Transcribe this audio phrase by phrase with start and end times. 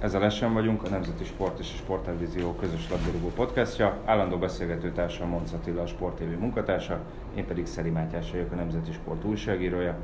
[0.00, 3.96] Ez a Lesen vagyunk, a Nemzeti Sport és a Sporttelevízió közös labdarúgó podcastja.
[4.04, 7.00] Állandó beszélgetőtársa Monc Attila, a Sport TV munkatársa,
[7.34, 9.96] én pedig Szeri Mátyás vagyok, a Nemzeti Sport újságírója.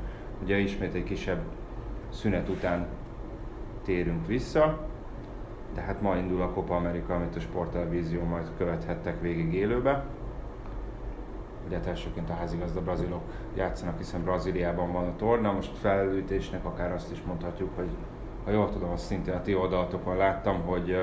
[0.43, 1.41] Ugye ismét egy kisebb
[2.09, 2.87] szünet után
[3.83, 4.87] térünk vissza,
[5.73, 10.03] de hát ma indul a Copa America, amit a Sporttelevízió majd követhettek végig élőbe.
[11.65, 13.23] Ugye hát elsőként a házigazda brazilok
[13.55, 17.89] játszanak, hiszen Brazíliában van a torna, most felelőtésnek akár azt is mondhatjuk, hogy
[18.47, 20.95] ha jól tudom, azt szintén a ti oldalatokon láttam, hogy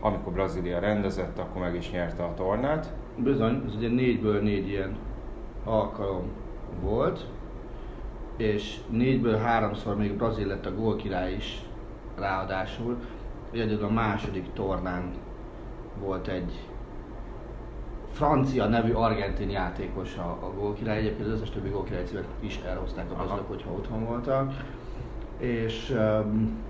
[0.00, 2.92] amikor Brazília rendezett, akkor meg is nyerte a tornát.
[3.16, 4.96] Bizony, ez ugye négyből négy ilyen
[5.64, 6.30] alkalom
[6.80, 7.26] volt,
[8.36, 11.62] és négyből háromszor még Brazil lett a gólkirály is
[12.18, 12.96] ráadásul.
[13.52, 15.12] Egyedül a második tornán
[16.00, 16.52] volt egy
[18.10, 23.10] francia nevű argentin játékos a, a gólkirály, egyébként az összes többi gólkirály címet is elhozták
[23.10, 24.52] a brazilok, hogyha otthon voltak
[25.42, 26.60] és um,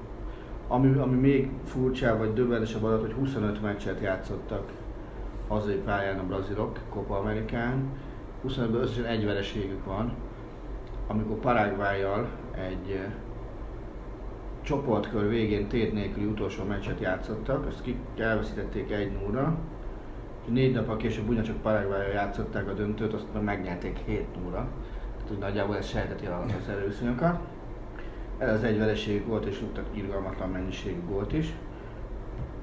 [0.69, 4.71] ami, ami még furcsább vagy döbbenesebb adat, hogy 25 meccset játszottak
[5.49, 7.91] hazai pályán a brazilok Copa Amerikán,
[8.47, 10.13] 25-ből összesen egy vereségük van,
[11.07, 13.13] amikor Paraguayjal egy uh,
[14.63, 19.57] csoportkör végén tét nélküli utolsó meccset játszottak, ezt ki elveszítették egy 0
[20.43, 24.69] és négy nap később ugyancsak Paraguayjal játszották a döntőt, azt meg megnyerték 7 0
[25.25, 27.41] Tehát nagyjából ez sejteti az erőszínyokat.
[28.43, 31.53] Ez az egy vereség volt, és rúgtak irgalmatlan mennyiségű gólt is.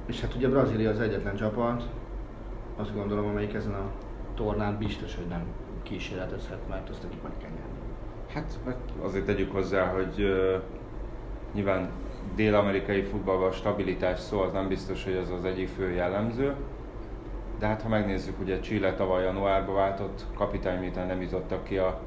[0.05, 1.89] És hát ugye Brazília az egyetlen csapat,
[2.75, 3.91] azt gondolom, amelyik ezen a
[4.35, 5.43] tornán biztos, hogy nem
[5.83, 7.79] kísérletezhet, mert azt aki meg kell nyerni.
[8.27, 8.59] Hát
[9.01, 10.61] azért tegyük hozzá, hogy uh,
[11.53, 11.89] nyilván
[12.35, 16.55] dél-amerikai futballban a stabilitás szó az nem biztos, hogy ez az egyik fő jellemző.
[17.59, 21.99] De hát ha megnézzük, ugye Chile tavaly januárban váltott kapitány, miután nem jutottak ki a,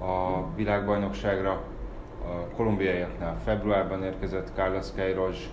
[0.00, 1.62] a világbajnokságra,
[2.24, 5.50] a kolumbiaiaknál februárban érkezett Carlos Queiroz,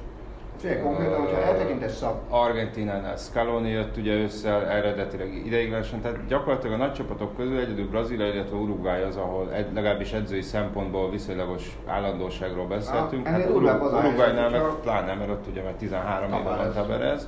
[0.58, 2.22] Fél konkrétan, hogyha eltekintesz a...
[2.30, 8.34] Argentinánál Scaloni jött ugye ősszel eredetileg ideiglenesen, tehát gyakorlatilag a nagy csapatok közül egyedül Brazília,
[8.34, 13.28] illetve Uruguay az, ahol egy, legalábbis edzői szempontból viszonylagos állandóságról beszéltünk.
[13.28, 16.74] Ah, hát a Uruguaynál helyzet, meg hogyha- pláne, mert ott ugye már 13 éve van
[16.74, 17.28] Taberez.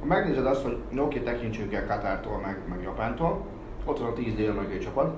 [0.00, 3.40] Ha megnézed azt, hogy no, oké, tekintsünk el Katártól, meg, meg Japántól,
[3.84, 5.14] ott van a 10 dél csapat.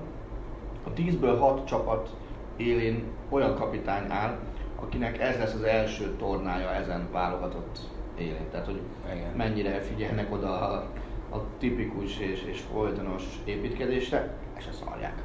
[0.83, 2.09] A 10-ből 6 csapat
[2.57, 4.37] élén olyan kapitány áll,
[4.75, 7.79] akinek ez lesz az első tornája ezen válogatott
[8.17, 8.49] élén.
[8.51, 8.81] Tehát, hogy
[9.15, 9.31] Igen.
[9.35, 10.73] mennyire figyelnek oda a,
[11.35, 15.23] a tipikus és, és folytonos építkezésre, és se szarják.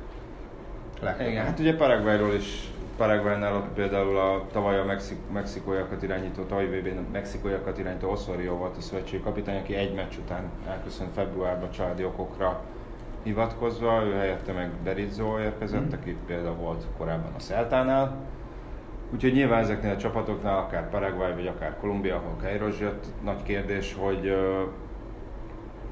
[1.01, 1.31] Legtöbben.
[1.31, 6.67] Igen, hát ugye Paraguayról is Paraguaynál ott például a tavaly a Mexik- mexikóiakat irányító, tavaly
[6.67, 12.05] vb mexikóiakat irányító Osorio volt a szövetségi kapitány, aki egy meccs után elköszönt februárban családi
[12.05, 12.63] okokra
[13.23, 18.17] hivatkozva, ő helyette meg Berizzo érkezett, aki például volt korábban a Celtánál.
[19.13, 23.97] Úgyhogy nyilván ezeknél a csapatoknál, akár Paraguay vagy akár Kolumbia, ahol Kairos jött, nagy kérdés,
[23.99, 24.37] hogy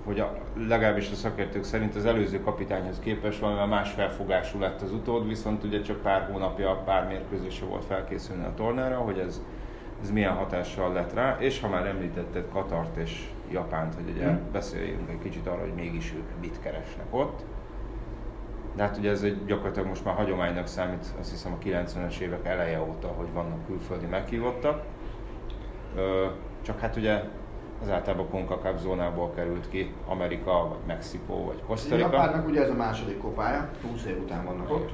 [0.06, 0.34] hogy a,
[0.68, 5.64] legalábbis a szakértők szerint az előző kapitányhoz képest valamivel más felfogású lett az utód, viszont
[5.64, 9.42] ugye csak pár hónapja, pár mérkőzése volt felkészülni a tornára, hogy ez,
[10.02, 14.50] ez milyen hatással lett rá, és ha már említetted Katart és Japánt, hogy ugye Hmm.
[14.52, 17.44] beszéljünk egy kicsit arra, hogy mégis ők mit keresnek ott.
[18.74, 22.46] De hát ugye ez egy gyakorlatilag most már hagyománynak számít, azt hiszem a 90-es évek
[22.46, 24.82] eleje óta, hogy vannak külföldi meghívottak.
[25.96, 26.26] Ö,
[26.62, 27.22] csak hát ugye
[27.82, 32.06] az általában CONCACAF zónából került ki, Amerika, vagy Mexikó, vagy Costa Rica.
[32.08, 34.90] Japánnak ugye ez a második kopája, 20 év után vannak ott,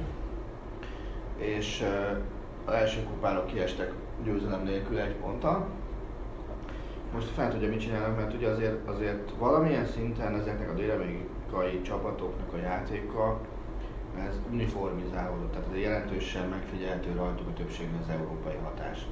[1.37, 2.17] és uh,
[2.65, 3.91] az első kopára kiestek
[4.23, 5.65] győzelem nélkül egy ponttal.
[7.13, 12.53] Most fel tudja, mit csinálnak, mert ugye azért, azért valamilyen szinten ezeknek a dél-amerikai csapatoknak
[12.53, 13.39] a játéka
[14.27, 19.07] ez uniformizálódott, tehát ez jelentősen megfigyelhető rajtuk a többségben az európai hatás.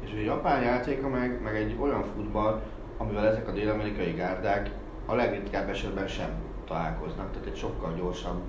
[0.00, 2.62] És a japán játéka meg, meg egy olyan futball,
[2.96, 4.70] amivel ezek a dél-amerikai gárdák
[5.06, 6.30] a legritkább esetben sem
[6.66, 8.40] találkoznak, tehát egy sokkal gyorsabb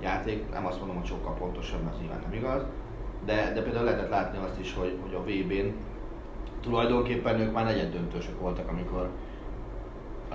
[0.00, 2.62] játék, nem azt mondom, hogy sokkal pontosabb, mert az nyilván nem igaz,
[3.24, 5.74] de, de például lehetett látni azt is, hogy, hogy a VB-n
[6.66, 9.08] tulajdonképpen ők már negyed döntősök voltak, amikor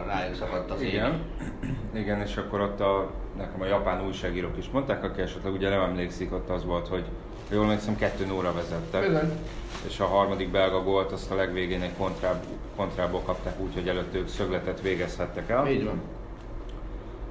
[0.08, 1.22] rájuk szakadt az Igen.
[1.64, 2.02] Ég.
[2.02, 5.82] Igen, és akkor ott a, nekem a japán újságírók is mondták, aki esetleg ugye nem
[5.82, 7.06] emlékszik, ott az volt, hogy
[7.52, 9.08] jól emlékszem, kettő óra vezettek.
[9.08, 9.32] Bizony.
[9.88, 12.44] És a harmadik belga gólt azt a legvégén egy kontráb,
[12.76, 15.68] kontrából kapták úgy, hogy előtt ők szögletet végezhettek el.
[15.68, 16.02] Így van.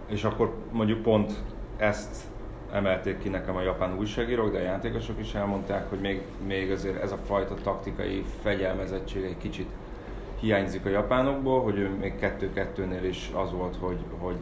[0.07, 1.33] És akkor mondjuk pont
[1.77, 2.17] ezt
[2.73, 7.03] emelték ki nekem a japán újságírók, de a játékosok is elmondták, hogy még, még azért
[7.03, 9.69] ez a fajta taktikai fegyelmezettség egy kicsit
[10.41, 14.39] hiányzik a japánokból, hogy ő még kettő-kettőnél is az volt, hogy, hogy,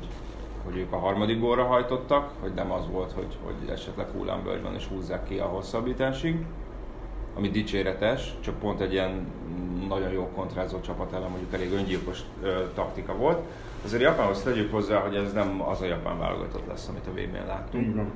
[0.64, 4.86] hogy ők a harmadik gólra hajtottak, hogy nem az volt, hogy, hogy esetleg hullámvölgyben is
[4.86, 6.44] húzzák ki a hosszabbításig,
[7.36, 9.26] ami dicséretes, csak pont egy ilyen
[9.88, 13.42] nagyon jó kontrázó csapat ellen mondjuk elég öngyilkos ö, taktika volt.
[13.84, 17.46] Azért Japánhoz tegyük hozzá, hogy ez nem az a japán válogatott lesz, amit a VB-n
[17.46, 17.84] láttunk.
[17.84, 18.10] Így van.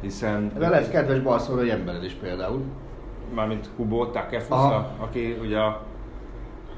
[0.00, 2.62] Hiszen De lesz kedves barcelonai embered is például.
[3.34, 5.82] mármint Kubo Takefusa, aki ugye a,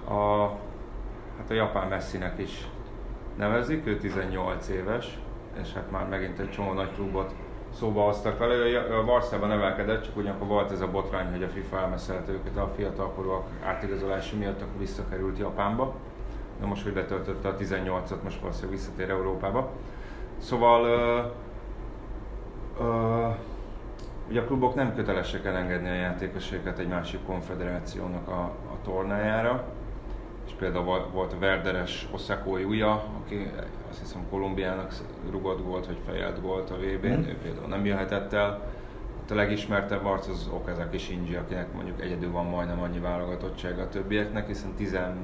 [0.09, 0.53] a,
[1.39, 2.69] hát a japán messzinek is
[3.37, 5.19] nevezik, ő 18 éves,
[5.63, 7.35] és hát már megint egy csomó nagy klubot
[7.75, 8.55] szóba hoztak vele.
[8.55, 12.57] Ő a Barszában nevelkedett, csak ugyanakkor volt ez a botrány, hogy a FIFA elmeszelte őket
[12.57, 15.95] a fiatalkorúak átigazolási miatt, akkor visszakerült Japánba.
[16.61, 19.71] Na most, hogy betöltötte a 18-at, most valószínűleg visszatér Európába.
[20.39, 21.21] Szóval ö,
[22.85, 23.27] ö,
[24.31, 29.65] Ugye a klubok nem kötelesek elengedni a játékosaikat egy másik konfederációnak a, a tornájára,
[30.47, 33.51] és például vol- volt a Verderes Osako Uja, aki
[33.91, 34.93] azt hiszem Kolumbiának
[35.31, 37.29] rugott volt, vagy fejelt volt a VB-n, Mhm.
[37.29, 38.61] ő például nem jöhetett el.
[39.23, 43.89] Ott a legismertebb arc az Okazaki Shinji, akinek mondjuk egyedül van majdnem annyi válogatottsága a
[43.89, 45.15] többieknek, hiszen 16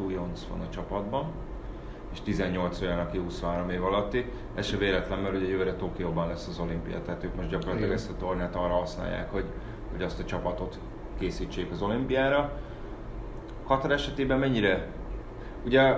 [0.00, 1.24] újonc van a csapatban,
[2.12, 4.30] és 18 olyan, aki 23 év alatti.
[4.54, 7.98] Ez se véletlen, mert ugye jövőre Tokióban lesz az olimpia, tehát ők most gyakorlatilag Igen.
[7.98, 9.44] ezt a tornát arra használják, hogy,
[9.92, 10.78] hogy azt a csapatot
[11.18, 12.52] készítsék az olimpiára.
[13.66, 14.86] Katar esetében mennyire?
[15.64, 15.96] Ugye,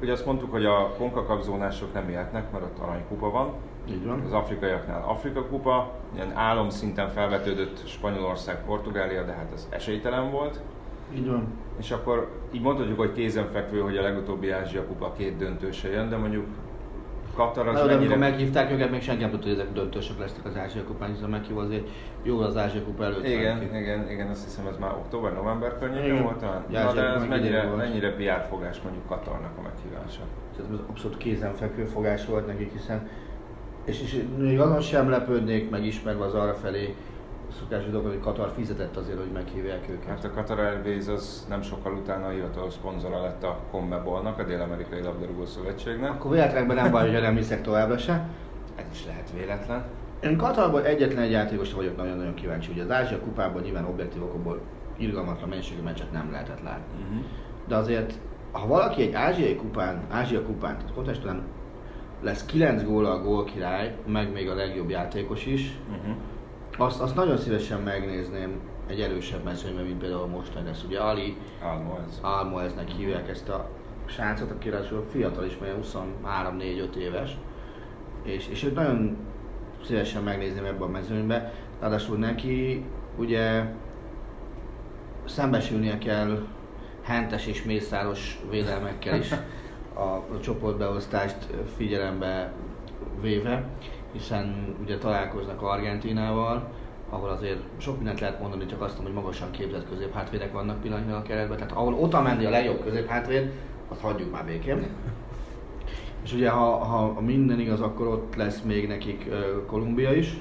[0.00, 0.96] ugye azt mondtuk, hogy a
[1.40, 3.54] zónások nem jöhetnek, mert ott aranykupa van.
[3.88, 4.20] Így van.
[4.20, 10.60] Az afrikaiaknál Afrika kupa, ilyen álomszinten felvetődött Spanyolország, Portugália, de hát ez esélytelen volt.
[11.16, 11.46] Így van.
[11.78, 16.16] És akkor így mondhatjuk, hogy kézenfekvő, hogy a legutóbbi Ázsia kupa két döntőse jön, de
[16.16, 16.46] mondjuk
[17.34, 17.96] Katar az Na, mennyire...
[17.96, 21.30] amikor meghívták őket, még senki nem tudta, hogy ezek döntősök lesznek az Ázsia kupán, hiszen
[21.30, 21.88] meghívó azért
[22.22, 23.26] jó az Ázsia kupa előtt.
[23.26, 23.76] Igen, ki.
[23.76, 26.22] igen, igen, azt hiszem ez már október-november környékén Igen.
[26.22, 26.64] volt talán.
[26.68, 27.76] Na, de ez mennyire, volt.
[27.76, 30.22] mennyire PR fogás mondjuk Katarnak a meghívása?
[30.56, 33.08] Tehát ez abszolút kézenfekvő fogás volt nekik, hiszen
[33.84, 36.94] és, és még azon sem lepődnék meg ismerve az arra felé
[37.58, 40.08] szokásos dolgot, hogy Katar fizetett azért, hogy meghívják őket.
[40.08, 44.44] Hát a Qatar Airways az nem sokkal utána a hivatalos szponzora lett a CONMEBOL-nak, a
[44.44, 46.10] Dél-Amerikai Labdarúgó Szövetségnek.
[46.10, 48.28] Akkor véletlenben nem baj, hogyha nem hiszek továbbra se.
[48.76, 49.84] Ez is lehet véletlen.
[50.22, 52.70] Én Katarban egyetlen egy játékosra vagyok nagyon-nagyon kíváncsi.
[52.72, 54.60] Ugye az Ázsia kupában nyilván objektív okokból
[54.96, 57.02] irgalmatlan mennyiségű meccset nem lehetett látni.
[57.02, 57.24] Uh-huh.
[57.68, 58.14] De azért,
[58.52, 61.44] ha valaki egy ázsiai kupán, Ázsia kupán, tehát kontextuáltan
[62.22, 66.14] lesz 9 góla a gólkirály, meg még a legjobb játékos is, Uh-huh.
[66.78, 70.82] Azt, azt nagyon szívesen megnézném egy erősebb mezőnyben, mint például most lesz.
[70.86, 72.18] Ugye Ali Álmo ez.
[72.22, 73.68] Almoeznek hívják ezt a
[74.04, 77.36] srácot, aki ráadásul fiatal is, mert 23-4-5 éves,
[78.22, 79.16] és, és őt nagyon
[79.84, 81.52] szívesen megnézném ebben a mezőnybe.
[81.80, 82.84] Ráadásul neki
[83.16, 83.64] ugye
[85.24, 86.46] szembesülnie kell
[87.02, 89.32] hentes és mészáros védelmekkel is
[89.94, 91.36] a, a csoportbeosztást
[91.76, 92.52] figyelembe
[93.20, 93.68] véve,
[94.12, 96.68] hiszen ugye találkoznak Argentinával,
[97.10, 101.20] ahol azért sok mindent lehet mondani, csak azt mondom, hogy magasan képzett középhátvédek vannak pillanatnyilag
[101.20, 101.56] a keretben.
[101.56, 103.52] Tehát ahol Otamendi a legjobb középhátvéd,
[103.88, 104.86] azt hagyjuk már békén.
[106.24, 109.30] És ugye ha, ha minden igaz, akkor ott lesz még nekik
[109.66, 110.36] Kolumbia is,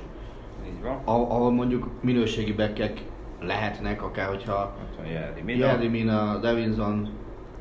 [0.68, 1.02] Így van.
[1.06, 3.02] ahol, mondjuk minőségi bekkek
[3.40, 4.76] lehetnek, akár hogyha
[5.44, 5.66] Mina.
[5.66, 7.10] Jerry Mina, Davinson,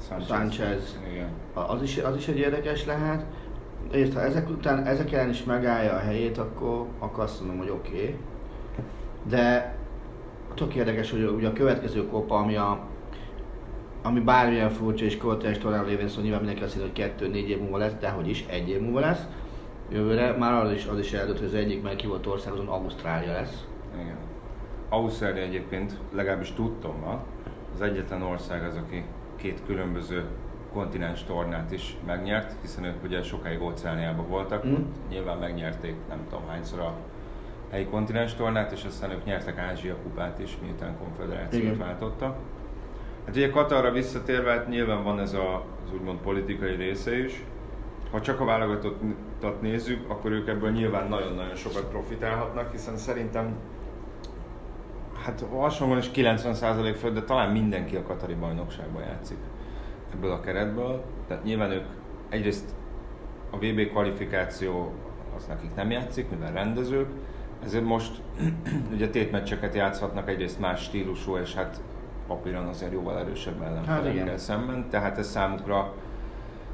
[0.09, 0.27] Sanchez.
[0.27, 0.99] Sanchez.
[1.11, 1.29] Igen.
[1.53, 3.25] az is, az is egy érdekes lehet.
[3.91, 7.71] És ha ezek után, ezek ellen is megállja a helyét, akkor, akkor azt mondom, hogy
[7.71, 7.91] oké.
[7.93, 8.17] Okay.
[9.29, 9.77] De
[10.55, 12.89] tök érdekes, hogy ugye a következő kopa, ami a
[14.03, 17.61] ami bármilyen furcsa és kortárs tornán lévén szó, nyilván mindenki azt hiszi, hogy kettő-négy év
[17.61, 19.27] múlva lesz, de hogy is, egy év múlva lesz.
[19.93, 23.65] Jövőre már az is, az is eldőlt, hogy az egyik meg volt országozón Ausztrália lesz.
[23.95, 24.17] Igen.
[24.89, 27.23] Ausztrália egyébként, legalábbis tudtom ma,
[27.75, 29.05] az egyetlen ország az, aki
[29.37, 30.25] két különböző
[30.73, 34.75] kontinens tornát is megnyert, hiszen ők ugye sokáig óceániában voltak, Mm.
[35.09, 36.95] nyilván megnyerték nem tudom hányszor a
[37.71, 41.79] helyi kontinens tornát, és aztán ők nyertek Ázsia kupát is, miután konfederációt Igen.
[41.79, 42.37] váltottak.
[43.27, 47.45] Hát ugye Katarra visszatérve, hát nyilván van ez a, az úgymond politikai része is,
[48.11, 53.55] ha csak a válogatottat nézzük, akkor ők ebből nyilván nagyon-nagyon sokat profitálhatnak, hiszen szerintem
[55.25, 59.37] hát hasonlóan is 90% fölött, de talán mindenki a Katari bajnokságban játszik
[60.15, 61.05] ebből a keretből.
[61.27, 61.85] Tehát nyilván ők
[62.29, 62.75] egyrészt
[63.51, 64.93] a VB kvalifikáció
[65.37, 67.09] az nekik nem játszik, mivel rendezők,
[67.65, 68.21] ezért most
[68.95, 71.81] ugye tétmeccseket játszhatnak egyrészt más stílusú, és hát
[72.27, 75.95] papíron azért jóval erősebb ellenfelekkel hát szemben, tehát ez számukra,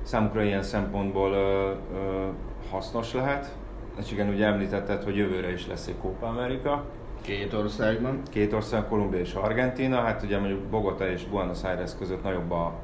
[0.03, 2.27] számukra ilyen szempontból ö, ö,
[2.71, 3.57] hasznos lehet.
[3.99, 6.85] És igen, ugye említetted, hogy jövőre is lesz egy Copa America.
[7.21, 8.23] Két országban.
[8.31, 10.01] Két ország, Kolumbia és Argentina.
[10.01, 12.75] Hát ugye mondjuk Bogota és Buenos Aires között nagyobb a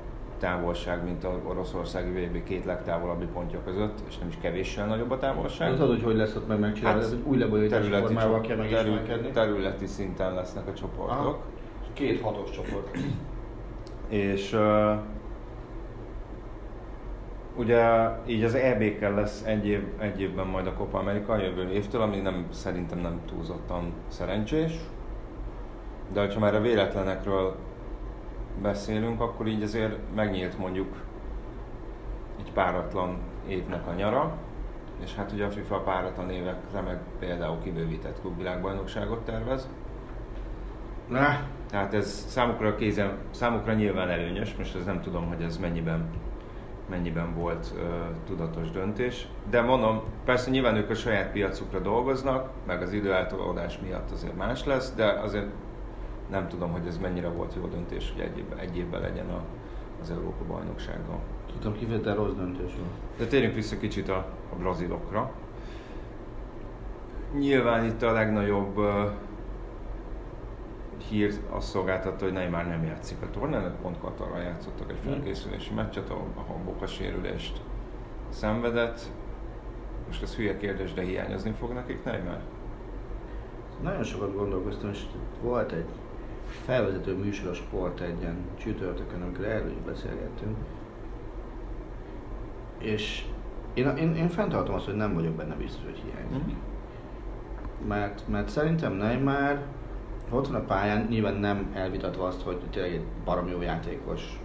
[0.42, 5.18] távolság, mint a Oroszországi VB két legtávolabbi pontja között, és nem is kevéssel nagyobb a
[5.18, 5.72] távolság.
[5.72, 9.30] Az hogy hogy lesz ott meg megcsinálni, hát, hogy új lebonyolítási formával kell megismerkedni?
[9.30, 11.18] Területi szinten lesznek a csoportok.
[11.18, 11.38] Aha.
[11.92, 12.96] Két hatos csoport.
[14.08, 14.92] és uh,
[17.56, 22.00] ugye így az EB-kkel lesz egy, év, egy évben majd a Copa America jövő évtől,
[22.00, 24.72] ami nem, szerintem nem túlzottan szerencsés.
[26.12, 27.56] De ha már a véletlenekről
[28.62, 30.96] beszélünk, akkor így azért megnyílt mondjuk
[32.38, 33.16] egy páratlan
[33.48, 34.36] évnek a nyara,
[35.02, 39.68] és hát ugye a FIFA páratlan évekre meg például kibővített klubvilágbajnokságot tervez.
[41.08, 41.50] Na.
[41.70, 46.10] Tehát ez számukra kézen, számukra nyilván előnyös, most ez nem tudom, hogy ez mennyiben,
[46.90, 47.82] mennyiben volt uh,
[48.26, 49.28] tudatos döntés.
[49.50, 54.64] De mondom, persze nyilván ők a saját piacukra dolgoznak, meg az időeltolódás miatt azért más
[54.64, 55.50] lesz, de azért
[56.32, 59.42] nem tudom, hogy ez mennyire volt jó döntés, hogy egy évben, egy évben legyen a,
[60.00, 61.18] az Európa bajnoksága.
[61.58, 63.18] Tudom, kifejezetten rossz döntés volt.
[63.18, 65.30] De térjünk vissza kicsit a, a brazilokra.
[67.38, 69.10] Nyilván itt a legnagyobb uh,
[71.08, 76.10] hír azt szolgáltatta, hogy Neymar nem játszik a tornán, pont Katarra játszottak egy felkészülési meccset,
[76.10, 77.60] ahol, ahol boka sérülést
[78.28, 79.00] szenvedett.
[80.06, 82.40] Most ez hülye kérdés, de hiányozni fog nekik Neymar?
[83.82, 85.02] Nagyon sokat gondolkoztam, és
[85.42, 85.88] volt egy
[86.52, 90.56] felvezető műsor a Sport egyen csütörtökön, amikor erről is beszélgettünk.
[92.78, 93.24] És
[93.74, 96.54] én, én, én fenntartom azt, hogy nem vagyok benne biztos, hogy hiányzik.
[96.54, 96.58] Mm.
[97.88, 99.62] Mert, mert szerintem Neymar
[100.30, 104.40] ott van a pályán, nyilván nem elvitatva azt, hogy tényleg egy barom jó játékos,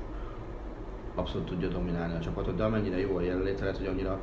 [1.16, 4.20] abszolút tudja dominálni a csapatot, de amennyire jó a jelenléte, lehet, hogy annyira,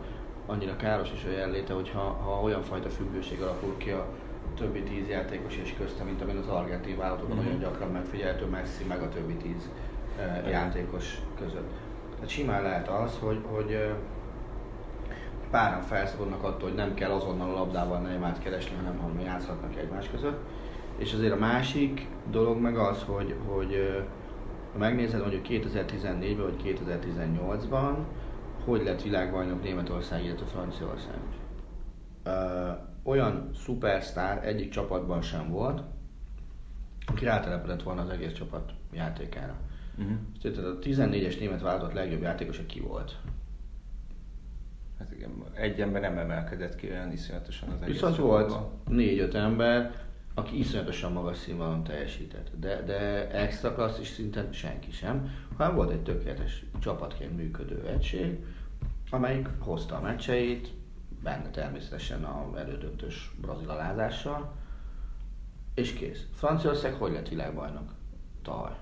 [0.47, 4.07] annyira káros is a jelenléte, hogyha ha olyan fajta függőség alakul ki a,
[4.55, 7.47] többi tíz játékos és köztem, mint amin az argentin vállalatokban mm-hmm.
[7.47, 9.69] nagyon gyakran megfigyelhető Messi meg a többi tíz
[10.19, 11.73] uh, játékos között.
[12.15, 13.91] Tehát simán lehet az, hogy, hogy uh,
[15.51, 20.09] páran felszabadulnak attól, hogy nem kell azonnal a labdával Neymart keresni, hanem hanem játszhatnak egymás
[20.11, 20.39] között.
[20.97, 24.05] És azért a másik dolog meg az, hogy, hogy uh,
[24.73, 27.95] ha megnézed mondjuk 2014-ben vagy 2018-ban,
[28.65, 31.19] hogy lett világbajnok Németország, illetve Franciaország.
[32.27, 35.83] Uh, olyan szupersztár egyik csapatban sem volt,
[37.07, 39.55] aki rátelepedett volna az egész csapat játékára.
[39.99, 40.17] Uh-huh.
[40.43, 43.17] Tehát a 14-es német válogatott legjobb játékos, ki volt.
[44.99, 48.55] Hát igen, egy ember nem emelkedett ki olyan iszonyatosan az egész Viszont volt
[48.89, 49.95] négy-öt ember,
[50.35, 52.51] aki iszonyatosan magas színvonalon teljesített.
[52.61, 58.45] De, de extra klasszis szinten senki sem, hanem volt egy tökéletes csapatként működő egység,
[59.11, 60.73] amelyik hozta a meccseit,
[61.25, 64.53] benne természetesen a elődöntős brazil alázással,
[65.75, 66.27] és kész.
[66.35, 67.93] Franciaország hogy lett világbajnok?
[68.43, 68.73] Tavaly.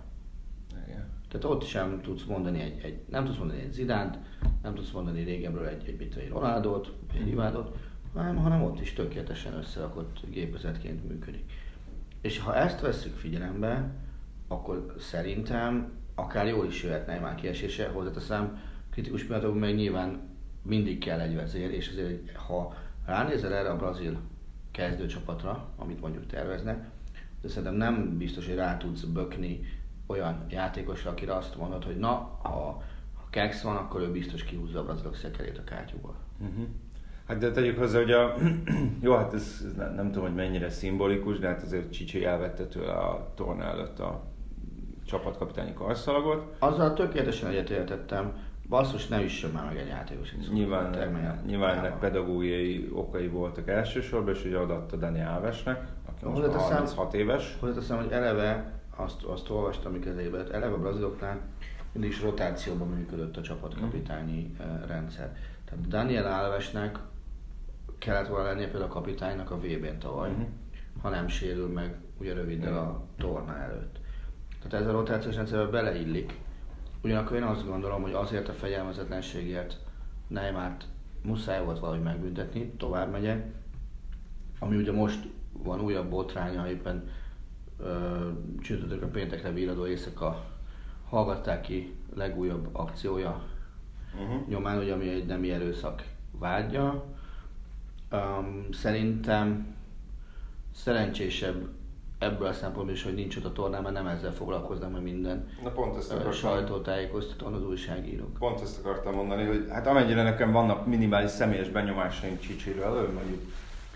[0.86, 1.08] Igen.
[1.28, 4.18] Tehát ott sem tudsz mondani egy, egy, nem tudsz mondani egy Zidánt,
[4.62, 7.76] nem tudsz mondani régebről egy, egy, egy Ronaldot, egy Rivádot,
[8.14, 11.52] hanem, hanem ott is tökéletesen összerakott gépezetként működik.
[12.20, 13.90] És ha ezt vesszük figyelembe,
[14.48, 20.31] akkor szerintem akár jól is jöhet Neymar kiesése, hozzáteszem, kritikus pillanatokban meg nyilván
[20.62, 22.74] mindig kell egy vezér, és azért ha
[23.06, 24.18] ránézel erre a brazil
[24.70, 26.86] kezdőcsapatra, amit mondjuk terveznek,
[27.42, 29.60] de szerintem nem biztos, hogy rá tudsz bökni
[30.06, 32.82] olyan játékosra, akire azt mondod, hogy na, ha,
[33.14, 36.14] ha Kex van, akkor ő biztos kihúzza a brazilok szekerét a kártyúból.
[36.38, 36.64] Uh-huh.
[37.26, 38.34] Hát de tegyük hozzá, hogy a,
[39.00, 42.66] jó, hát ez, ez nem, nem tudom, hogy mennyire szimbolikus, de hát azért Csicsi elvette
[42.66, 44.22] tőle a torna előtt a
[45.06, 46.56] csapatkapitányi karszalagot.
[46.58, 48.32] Azzal tökéletesen egyetértettem,
[48.72, 50.34] basszus, ne üssön már meg egy játékos.
[50.52, 50.96] Nyilván,
[51.46, 57.14] nyilván ennek pedagógiai okai voltak elsősorban, és ugye adatta Dani Alvesnek, aki most teszem, 36
[57.14, 57.56] éves.
[57.60, 61.40] Hozzáteszem, hogy eleve azt, azt olvastam, amik kezébe, eleve a braziloknál
[61.92, 64.86] mindig is rotációban működött a csapatkapitányi mm.
[64.86, 65.36] rendszer.
[65.64, 66.98] Tehát Daniel Alvesnek
[67.98, 70.42] kellett volna lennie például a kapitánynak a VB-n tavaly, mm-hmm.
[71.02, 74.00] ha nem sérül meg ugye röviddel a torna előtt.
[74.62, 76.40] Tehát ez a rotációs rendszerbe beleillik,
[77.02, 79.76] Ugyanakkor én azt gondolom, hogy azért a fegyelmezetlenségért
[80.26, 80.84] Neymart
[81.22, 83.46] muszáj volt valahogy megbüntetni, tovább megyek.
[84.58, 87.10] Ami ugye most van újabb botránya, éppen
[88.60, 90.44] csütörtökön péntekre víradó éjszaka
[91.08, 93.42] hallgatták ki legújabb akciója
[94.14, 94.48] uh-huh.
[94.48, 96.04] nyomán, ugye, ami egy nemi erőszak
[96.38, 97.04] vágya.
[98.12, 99.74] Um, szerintem
[100.74, 101.68] szerencsésebb
[102.22, 105.48] ebből a szempontból is, hogy nincs ott a tornán, mert nem ezzel foglalkoznak, mert minden
[105.62, 108.38] Na pont ezt akartam, sajtótájékoztatón az újságírók.
[108.38, 113.40] Pont ezt akartam mondani, hogy hát amennyire nekem vannak minimális személyes benyomásaim Csicsiről, ő mondjuk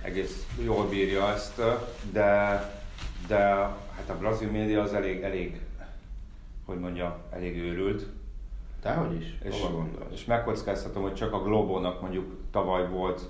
[0.02, 1.62] egész jól bírja ezt,
[2.12, 2.60] de,
[3.26, 3.38] de
[3.96, 5.60] hát a brazil média az elég, elég,
[6.64, 8.06] hogy mondja, elég őrült.
[8.82, 9.64] Dehogy is, és,
[10.12, 13.28] és megkockáztatom, hogy csak a Globónak mondjuk tavaly volt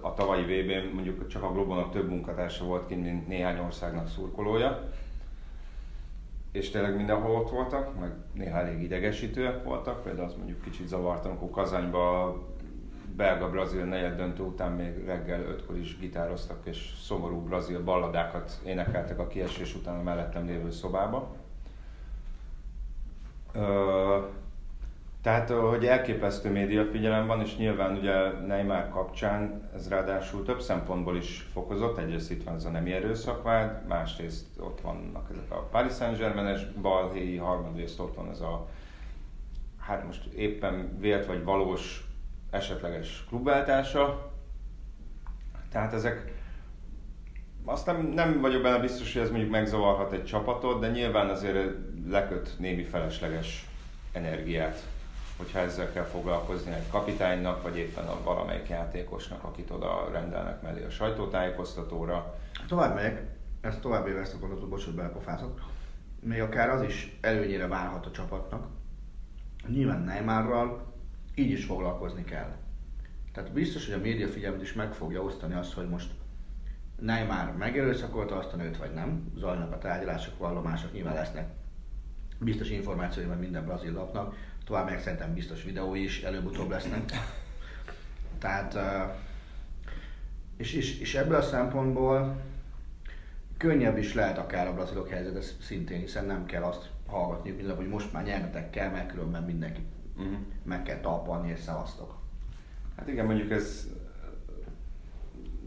[0.00, 4.08] a tavalyi vb n mondjuk csak a Globónak több munkatársa volt kint, mint néhány országnak
[4.08, 4.88] szurkolója.
[6.52, 11.30] És tényleg mindenhol ott voltak, meg néha elég idegesítőek voltak, például az mondjuk kicsit zavartam,
[11.30, 12.34] amikor Kazányba
[13.16, 19.26] belga-brazil negyed döntő után még reggel ötkor is gitároztak, és szomorú brazil balladákat énekeltek a
[19.26, 21.36] kiesés után a mellettem lévő szobába.
[25.28, 31.16] Tehát, hogy elképesztő média figyelem van, és nyilván ugye Neymar kapcsán ez ráadásul több szempontból
[31.16, 31.98] is fokozott.
[31.98, 37.36] Egyrészt itt van ez a nemi erőszakvád, másrészt ott vannak ezek a Paris Saint-Germain-es balhéi,
[37.36, 38.68] harmadrészt ott van ez a,
[39.78, 42.04] hát most éppen vélt vagy valós
[42.50, 44.32] esetleges klubváltása.
[45.70, 46.32] Tehát ezek,
[47.64, 51.74] azt nem, nem vagyok benne biztos, hogy ez mondjuk megzavarhat egy csapatot, de nyilván azért
[52.06, 53.66] leköt némi felesleges
[54.12, 54.96] energiát
[55.38, 60.84] hogyha ezzel kell foglalkozni egy kapitánynak, vagy éppen a valamelyik játékosnak, akit oda rendelnek mellé
[60.84, 62.34] a sajtótájékoztatóra.
[62.68, 63.22] Tovább megyek,
[63.60, 65.60] ezt tovább éve ezt a gondolatot, bocsánat, belepofázok.
[66.20, 68.66] Még akár az is előnyére válhat a csapatnak.
[69.68, 70.92] Nyilván Neymarral
[71.34, 72.56] így is foglalkozni kell.
[73.32, 76.10] Tehát biztos, hogy a média figyelmet is meg fogja osztani azt, hogy most
[77.00, 79.32] Neymar megerőszakolta azt a nőt, vagy nem.
[79.36, 81.48] Zajnak a tárgyalások, vallomások, nyilván lesznek
[82.38, 84.34] biztos információi van minden brazil lapnak
[84.68, 87.12] tovább meg szerintem biztos videó is előbb-utóbb lesznek.
[88.38, 88.78] Tehát,
[90.56, 92.40] és, és, és ebből a szempontból
[93.56, 98.12] könnyebb is lehet akár a brazilok helyzete szintén, hiszen nem kell azt hallgatni, hogy most
[98.12, 99.80] már nyernetek kell, mert különben mindenki
[100.16, 100.36] uh-huh.
[100.62, 102.18] meg kell talpalni és szavaztok.
[102.96, 103.88] Hát igen, mondjuk ez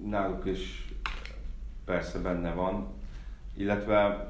[0.05, 0.93] náluk is
[1.85, 2.87] persze benne van,
[3.53, 4.29] illetve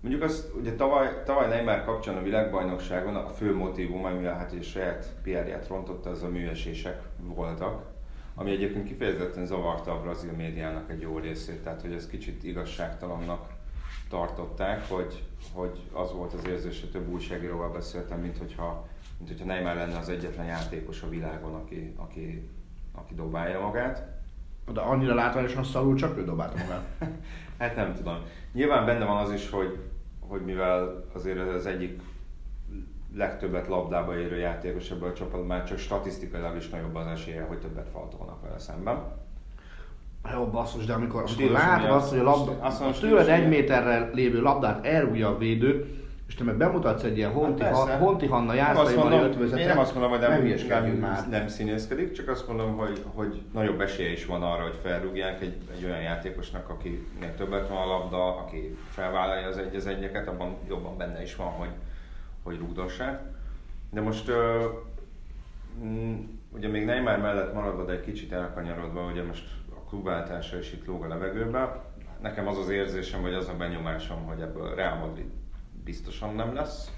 [0.00, 4.62] Mondjuk azt, ugye tavaly, tavaly Neymar kapcsán a világbajnokságon a fő motivum, ami hát a
[4.62, 7.86] saját pr rontotta, az a műesések voltak,
[8.34, 13.46] ami egyébként kifejezetten zavarta a brazil médiának egy jó részét, tehát hogy ez kicsit igazságtalannak
[14.08, 18.86] tartották, hogy, hogy az volt az érzés, hogy több újságíróval beszéltem, mint hogyha,
[19.18, 22.48] mint hogyha Neymar lenne az egyetlen játékos a világon, aki, aki,
[22.92, 24.16] aki dobálja magát.
[24.72, 26.84] De annyira látványosan szarul csak ő dobálta magát.
[27.58, 28.18] hát nem tudom.
[28.52, 29.78] Nyilván benne van az is, hogy,
[30.28, 32.00] hogy mivel azért az egyik
[33.14, 37.58] legtöbbet labdába érő játékos ebből a csapatban, már csak statisztikailag is nagyobb az esélye, hogy
[37.58, 39.02] többet faltolnak vele szemben.
[40.32, 44.40] Jó, basszus, de amikor, amikor látod azt, hogy a labda, mondom, tőled egy méterrel lévő
[44.40, 45.97] labdát elrúgja a védő,
[46.28, 49.60] és te meg bemutatsz egy ilyen Honti, hát ha, Honti Hanna járszaiban ötvözetet.
[49.60, 51.28] Én nem azt mondom, hogy nem, nem, már.
[51.28, 55.56] nem színészkedik, csak azt mondom, hogy, hogy nagyobb esélye is van arra, hogy felrúgják egy,
[55.76, 60.56] egy olyan játékosnak, akinek többet van a labda, aki felvállalja az egy az egyeket, abban
[60.68, 61.70] jobban benne is van, hogy,
[62.42, 63.20] hogy rúgdossák.
[63.90, 64.64] De most uh,
[66.48, 70.86] ugye még Neymar mellett maradva, de egy kicsit elkanyarodva, ugye most a klubváltása is itt
[70.86, 71.84] lóg a levegőbe.
[72.22, 75.37] Nekem az az érzésem, vagy az a benyomásom, hogy ebből Real Madrid
[75.88, 76.92] biztosan nem lesz,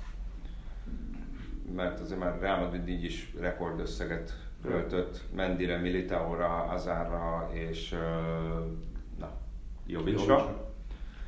[1.74, 7.96] mert azért már Real Madrid így is rekordösszeget költött Mendire, Militaóra, Azárra és
[9.18, 9.31] na,
[9.87, 10.68] Jovicsra.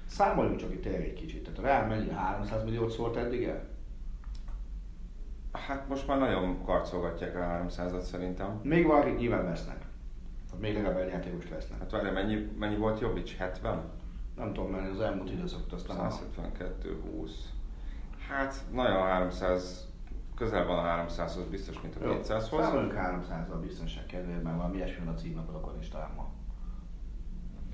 [0.06, 1.42] Számoljunk csak itt egy kicsit.
[1.42, 3.64] Tehát a Real mennyi 300 milliót szólt eddig el?
[5.52, 8.60] Hát most már nagyon karcolgatják a 300-at szerintem.
[8.62, 9.82] Még valakik nyilván vesznek.
[10.50, 11.78] Hát még legalább egy játékost vesznek.
[11.78, 13.36] Hát várj, mennyi, mennyi volt Jovics?
[13.36, 14.00] 70?
[14.42, 16.10] Nem tudom, mert az elmúlt időszakot aztán...
[16.10, 17.52] 172, 20.
[18.28, 19.88] Hát nagyon 300,
[20.34, 22.60] közel van a 300-hoz biztos, mint a 200-hoz.
[22.60, 26.30] Számoljunk 300-al biztonság kedvéért, valami ilyesmi a címlapodokon is ma.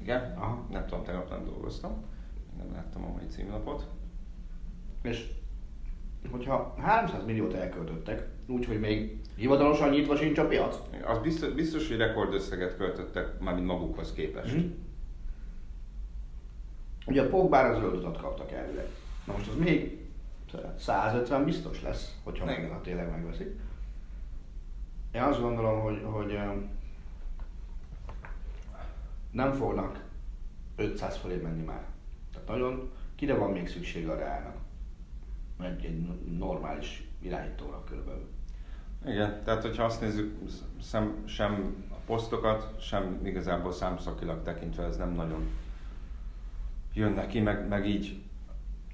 [0.00, 0.34] Igen?
[0.36, 0.66] Aha.
[0.70, 2.04] Nem tudom, tegnap nem dolgoztam.
[2.58, 3.86] Nem láttam a mai címlapot.
[5.02, 5.30] És
[6.30, 10.80] hogyha 300 milliót elköltöttek, úgyhogy még hivatalosan nyitva sincs a piac?
[11.06, 14.56] Az biztos, biztos hogy rekordösszeget költöttek, mármint magukhoz képest.
[14.56, 14.70] Mm.
[17.08, 18.86] Ugye a Pogbára zöld utat kaptak elvileg.
[19.26, 20.06] Na most az még
[20.78, 23.60] 150 biztos lesz, hogyha meg, ha tényleg megveszik.
[25.12, 26.38] Én azt gondolom, hogy, hogy
[29.30, 30.04] nem fognak
[30.76, 31.84] 500 fölé menni már.
[32.32, 34.56] Tehát nagyon, kire van még szüksége a Reálnak?
[35.60, 36.06] Egy, egy
[36.38, 38.28] normális irányítóra körülbelül.
[39.06, 40.38] Igen, tehát hogyha azt nézzük,
[40.80, 45.48] szem, sem a posztokat, sem igazából számszakilag tekintve ez nem nagyon
[46.94, 48.22] jön neki, meg, meg így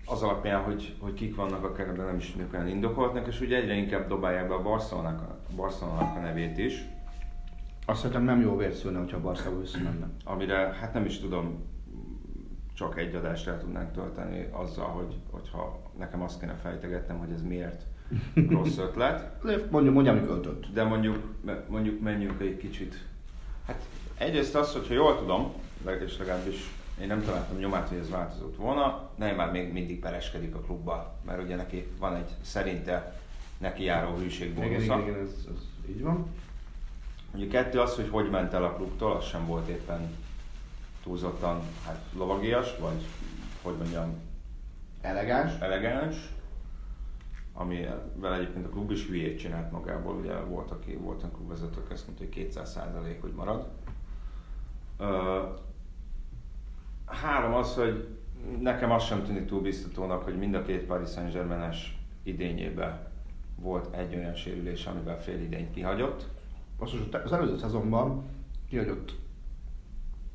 [0.07, 3.57] az alapján, hogy, hogy kik vannak a keretben, nem is tűnik olyan indokoltnak, és ugye
[3.57, 6.85] egyre inkább dobálják be a Barcelonának a, Barcelonának a nevét is,
[7.87, 10.09] Azt szerintem nem jó vért szülne, hogyha a Barca visszamenne.
[10.25, 11.73] amire hát nem is tudom,
[12.75, 17.43] csak egy adást el tudnánk tölteni azzal, hogy, hogyha nekem azt kéne fejtegetnem, hogy ez
[17.43, 17.83] miért
[18.51, 19.43] rossz ötlet.
[19.71, 20.67] Mondjuk, mondjam, hogy költött.
[20.73, 21.19] De mondjuk,
[21.69, 23.07] mondjuk menjünk egy kicsit.
[23.67, 23.87] Hát
[24.19, 25.53] egyrészt az, hogyha jól tudom,
[26.05, 30.61] és legalábbis én nem találtam nyomát, hogy ez változott volna, Neymar még mindig pereskedik a
[30.61, 33.21] klubba, mert ugye neki van egy szerinte
[33.59, 34.85] neki járó hűségbónusza.
[34.85, 36.27] igen, igen, ez, ez így van.
[37.35, 40.17] Ugye kettő az, hogy hogy ment el a klubtól, az sem volt éppen
[41.03, 43.07] túlzottan hát, lovagias, vagy
[43.63, 44.15] hogy mondjam,
[45.01, 45.61] Elegáns.
[45.61, 46.17] elegáns,
[47.53, 52.07] ami vele egyébként a klub is hülyét csinált magából, ugye volt, aki voltak klubvezetők, ezt
[52.07, 53.69] mondta, hogy 200 százalék, hogy marad.
[57.07, 58.09] Három az, hogy
[58.61, 63.07] nekem az sem tűnik túl biztatónak, hogy mind a két Paris Saint-Germain-es idényében
[63.57, 66.27] volt egy olyan sérülés, amivel fél idényt kihagyott.
[66.79, 68.25] Basszus, az előző szezonban
[68.69, 69.15] kiadott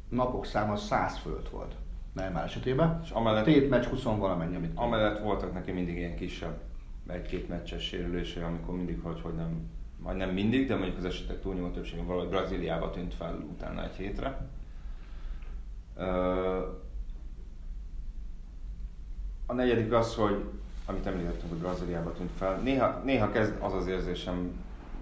[0.09, 1.75] napok száma 100 fölött volt.
[2.13, 2.99] Neymar esetében.
[3.03, 6.59] És amellett- Tét meccs 20 valamennyi, amit Amellett voltak neki mindig ilyen kisebb,
[7.07, 11.41] egy-két meccses sérülései, amikor mindig, hogy, hogy nem, majd nem mindig, de mondjuk az esetek
[11.41, 14.47] túlnyomó többsége valahogy Brazíliába tűnt fel utána egy hétre.
[19.45, 20.43] A negyedik az, hogy
[20.85, 22.57] amit említettünk, hogy Brazíliába tűnt fel.
[22.57, 24.51] Néha, néha kezd az az érzésem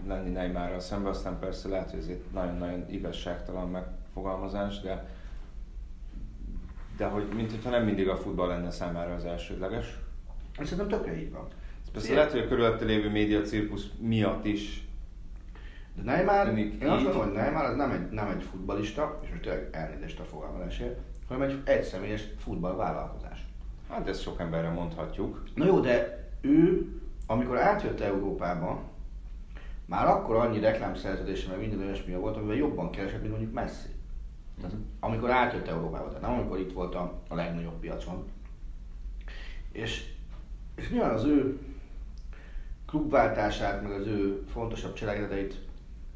[0.07, 5.15] lenni Neymarral szemben, aztán persze lehet, hogy ez egy nagyon-nagyon igazságtalan megfogalmazás, de
[6.97, 9.97] de hogy mint hogyha nem mindig a futball lenne számára az elsődleges.
[10.63, 11.47] Szerintem tökre így van.
[11.85, 14.86] Ez persze lehet, hogy a körülötte lévő média cirkusz miatt is
[15.97, 17.03] De Neymar, én azt így.
[17.03, 20.99] gondolom, hogy Neymar az nem egy, nem egy futbalista, és most tényleg elnézést a fogalmazásért,
[21.27, 23.45] hanem egy egyszemélyes futballvállalkozás.
[23.89, 25.43] Hát ezt sok emberre mondhatjuk.
[25.55, 26.87] Na jó, de ő,
[27.25, 28.81] amikor átjött Európába,
[29.85, 33.87] már akkor annyi reklámszerződése, meg minden olyasmi volt, amivel jobban keresett, mint mondjuk Messi.
[34.61, 38.25] Tehát, amikor átjött Európába, tehát nem amikor itt volt a, a legnagyobb piacon.
[39.71, 40.09] És,
[40.75, 41.59] és nyilván az ő
[42.85, 45.66] klubváltását, meg az ő fontosabb cselekedeteit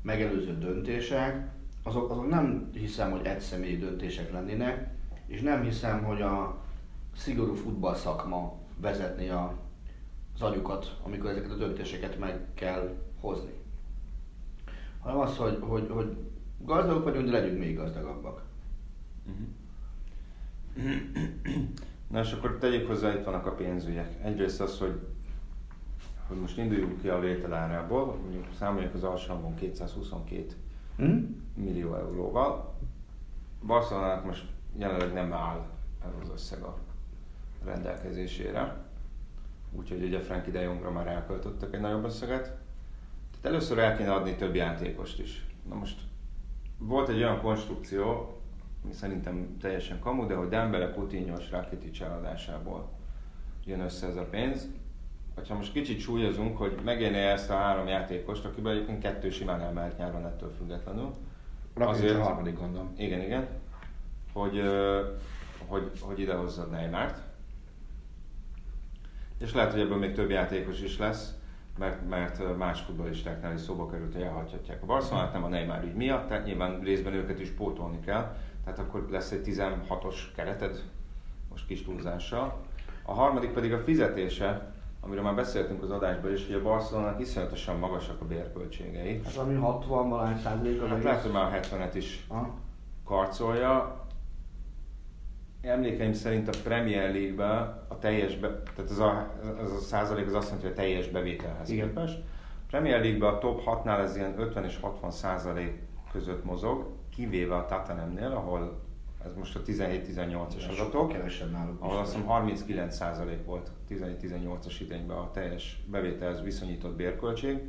[0.01, 1.49] megelőző döntések,
[1.83, 4.89] azok, azok nem hiszem, hogy egyszemélyi döntések lennének,
[5.27, 6.61] és nem hiszem, hogy a
[7.15, 9.57] szigorú futballszakma vezetné a,
[10.35, 13.53] az agyukat, amikor ezeket a döntéseket meg kell hozni.
[14.99, 16.17] Hanem az, hogy, hogy, hogy
[16.57, 18.43] gazdagok vagyunk, de legyünk még gazdagabbak.
[22.11, 24.23] Na és akkor tegyük hozzá, itt vannak a pénzügyek.
[24.23, 24.99] Egyrészt az, hogy,
[26.31, 30.45] hogy most induljunk ki a vételárából, mondjuk számoljuk az alsó hangon 222
[30.95, 31.17] Hm?
[31.53, 32.75] millió euróval.
[33.65, 34.45] Barcelonának most
[34.77, 35.65] jelenleg nem áll
[36.05, 36.77] ez az összeg a
[37.63, 38.85] rendelkezésére.
[39.71, 42.43] Úgyhogy ugye Frankie de Jongra már elköltöttek egy nagyobb összeget.
[42.43, 45.45] Tehát először el kéne adni több játékost is.
[45.69, 46.01] Na most
[46.77, 48.33] volt egy olyan konstrukció,
[48.83, 52.89] ami szerintem teljesen kamu, de hogy Dembele, Coutinho és Rakitic eladásából
[53.65, 54.69] jön össze ez a pénz.
[55.47, 59.97] Ha most kicsit súlyozunk, hogy megérné ezt a három játékost, akiből egyébként kettő simán elmehet
[59.97, 61.11] nyáron ettől függetlenül.
[61.73, 62.93] Azért a harmadik gondolom.
[62.97, 63.47] Igen, igen.
[64.33, 64.61] Hogy,
[65.67, 67.17] hogy, hogy idehozzad Neymart.
[69.39, 71.33] És lehet, hogy ebből még több játékos is lesz,
[71.77, 75.95] mert, mert más futballistáknál is szóba került, hogy elhagyhatják a Barcelonát, nem a Neymar ügy
[75.95, 80.83] miatt, tehát nyilván részben őket is pótolni kell, tehát akkor lesz egy 16-os kereted,
[81.49, 82.65] most kis túlzással.
[83.03, 87.77] A harmadik pedig a fizetése, amiről már beszéltünk az adásban is, hogy a Barcelonának iszonyatosan
[87.77, 89.21] magasak a bérköltségei.
[89.25, 92.53] Ez ami 60 valány százalék Hát lehet, hogy már a 70-et is Aha.
[93.05, 94.05] karcolja.
[95.61, 99.31] Emlékeim szerint a Premier League-ben a teljes, be, tehát ez a,
[99.63, 101.87] ez a százalék az azt jelenti, hogy a teljes bevételhez Igen.
[101.87, 102.23] képest.
[102.67, 106.85] Premier League-ben a top 6-nál ez ilyen 50 és 60 százalék között mozog,
[107.15, 108.79] kivéve a Tottenhamnél, ahol
[109.25, 115.17] ez most a 17-18-as adatok, Kevesebb náluk ahol azt hiszem 39 százalék volt 17-18-as idényben
[115.17, 117.59] a teljes bevételhez viszonyított bérköltség.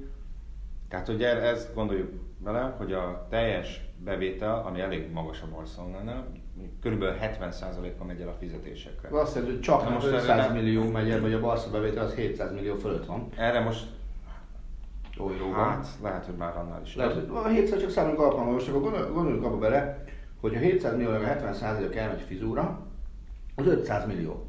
[0.88, 6.26] Tehát, hogy erre ezt gondoljuk bele, hogy a teljes bevétel, ami elég magas a Barcelonánál,
[6.80, 9.18] körülbelül 70%-a megy el a fizetésekre.
[9.20, 11.40] Azt jelenti, hogy csak Na most most erre 500 nem- millió megy el, vagy a
[11.40, 13.28] Barca bevétel az 700 millió fölött van.
[13.36, 13.86] Erre most
[15.16, 15.54] tóiróban.
[15.58, 16.96] Hát, lehet, hogy már annál is.
[16.96, 20.04] Lehet, hogy a 700 csak számunk alkalmas, most akkor gondol- gondoljunk abba bele,
[20.42, 22.86] hogy a 700 millió, a 70 elmegy fizúra,
[23.54, 24.46] az 500 millió.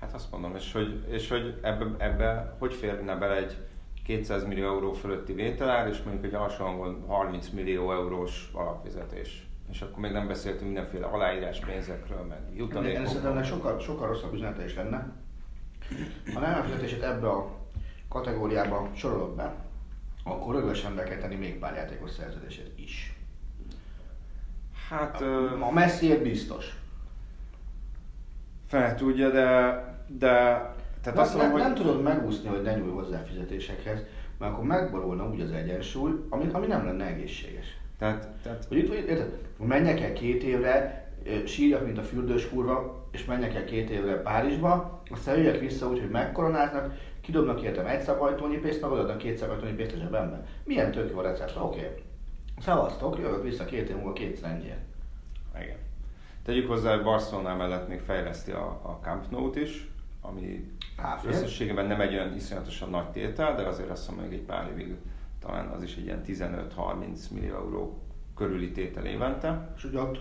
[0.00, 3.56] Hát azt mondom, és hogy, és hogy ebbe, ebbe hogy férne bele egy
[4.04, 9.46] 200 millió euró fölötti vételár, és mondjuk egy alsóhangon 30 millió eurós alapfizetés.
[9.70, 13.06] És akkor még nem beszéltünk mindenféle aláírás pénzekről, meg jutalékokról.
[13.06, 15.12] szerintem ennek sokkal, sokkal rosszabb üzenete is lenne.
[16.34, 17.56] Ha nem fizetését ebbe a
[18.08, 19.54] kategóriába sorolod be,
[20.24, 23.15] akkor rögösen be kell tenni még pár játékos szerződését is.
[24.88, 26.76] Hát ö, A Messiért biztos.
[28.66, 29.44] fel tudja, de,
[30.18, 30.28] de
[31.02, 33.98] tehát Nem, azt mondom, hogy nem tudod megúszni, hogy ne nyúlj hozzá fizetésekhez,
[34.38, 37.66] mert akkor megborulna úgy az egyensúly, ami, ami nem lenne egészséges.
[37.98, 39.38] tehát, tehát Hogy itt, vagy- érted?
[39.58, 41.04] Menjek el két évre,
[41.46, 45.98] sírjak, mint a fürdős kurva, és menjek el két évre Párizsba, aztán jöjjek vissza úgy,
[46.00, 50.44] hogy megkoronáznak, kidobnak értem egy szabajtónyi pénzt, meg odaadnak két szabajtónyi pénzt a zsebembe.
[50.64, 51.78] Milyen tök jó recept, oké.
[51.78, 51.90] Okay.
[52.60, 54.78] Szavaztok, jövök vissza két év múlva kétszer ennyien.
[55.62, 55.76] igen.
[56.42, 59.88] Tegyük hozzá, hogy Barcelona mellett még fejleszti a, a Camp Nou-t is,
[60.20, 61.30] ami Ráfér.
[61.30, 64.96] összességében nem egy olyan iszonyatosan nagy tétel, de azért azt mondom, még egy pár évig
[65.40, 67.98] talán az is egy ilyen 15-30 millió euró
[68.36, 69.72] körüli tétel évente.
[69.76, 70.20] És ugye ott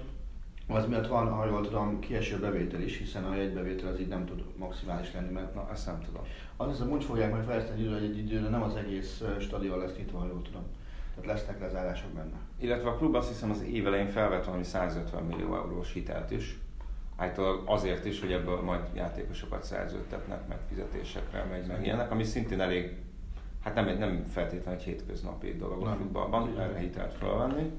[0.68, 4.26] az miatt van, ha jól tudom, kieső bevétel is, hiszen a jegybevétel az így nem
[4.26, 6.22] tud maximális lenni, mert Na, ezt nem tudom.
[6.58, 10.20] az hiszem úgy fogják majd fejleszteni hogy egy időre nem az egész stadion lesz nyitva,
[10.20, 10.64] ha jól tudom.
[11.16, 12.38] Tehát lesznek lezárások benne.
[12.58, 16.60] Illetve a klub azt hiszem az év elején felvett valami 150 millió eurós hitelt is.
[17.16, 22.62] Általában azért is, hogy ebből majd játékosokat szerződtetnek, meg fizetésekre megy, meg ilyenek, ami szintén
[22.62, 22.98] elég,
[23.64, 25.98] hát nem, egy, nem feltétlenül egy hétköznapi dolog a Nem.
[25.98, 26.62] futballban, Igen.
[26.62, 27.72] erre hitelt felvenni.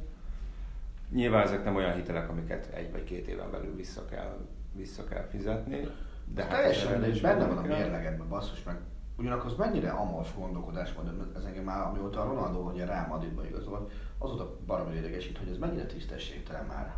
[1.11, 5.27] Nyilván ezek nem olyan hitelek, amiket egy vagy két éven belül vissza kell, vissza kell
[5.31, 5.89] fizetni.
[6.35, 8.77] De hát teljesen mindegy, benne van a mérlegedben, basszus meg.
[9.19, 13.47] Ugyanakkor az mennyire amorf gondolkodás volt, ez engem már, amióta a Ronaldo, a Real Madridba
[13.47, 16.95] igazolt, azóta baromi idegesít, hogy ez mennyire tisztességtelen már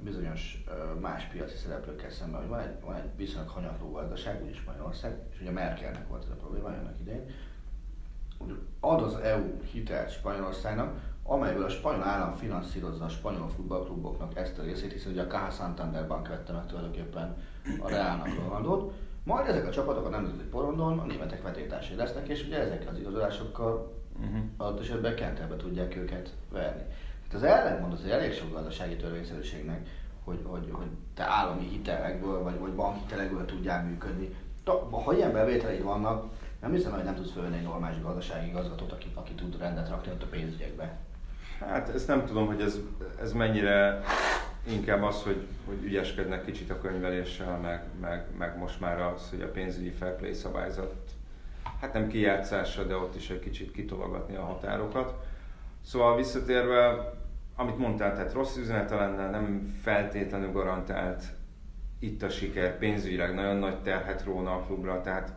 [0.00, 0.64] bizonyos
[1.00, 5.40] más piaci szereplőkkel szemben, hogy van egy, van egy viszonylag hanyatló gazdaság, úgyis Magyarország, és
[5.40, 7.30] ugye Merkelnek volt ez a probléma annak idején,
[8.38, 14.58] hogy ad az EU hitelt Spanyolországnak, amelyből a spanyol állam finanszírozza a spanyol futballkluboknak ezt
[14.58, 17.36] a részét, hiszen ugye a Caja Santander Bank vette meg tulajdonképpen
[17.80, 18.92] a Realnak Ronaldot,
[19.26, 22.98] majd ezek a csapatok a nemzeti porondon a németek vetétársai lesznek, és ugye ezekkel az
[22.98, 24.38] igazolásokkal Uh-huh.
[24.56, 26.82] adott esetben kentelbe tudják őket verni.
[27.28, 29.88] Tehát az ellentmond az elég sok gazdasági törvényszerűségnek,
[30.24, 34.34] hogy, hogy, hogy te állami hitelekből vagy, vagy bankhitelekből tudjál működni.
[34.64, 36.24] Ta- Ha ilyen bevételeid vannak,
[36.60, 40.12] nem hiszem, hogy nem tudsz fölvenni egy normális gazdasági igazgatót, aki, aki tud rendet rakni
[40.12, 40.96] ott a pénzügyekbe.
[41.60, 42.78] Hát ezt nem tudom, hogy ez,
[43.20, 44.02] ez mennyire
[44.68, 49.42] inkább az, hogy, hogy ügyeskednek kicsit a könyveléssel, meg, meg, meg most már az, hogy
[49.42, 50.94] a pénzügyi fair play szabályzat,
[51.80, 55.14] hát nem kijátszása, de ott is egy kicsit kitologatni a határokat.
[55.84, 57.12] Szóval visszatérve,
[57.56, 61.24] amit mondtál, tehát rossz üzenete lenne, nem feltétlenül garantált
[61.98, 65.32] itt a siker, pénzügyileg nagyon nagy terhet róna a klubra, tehát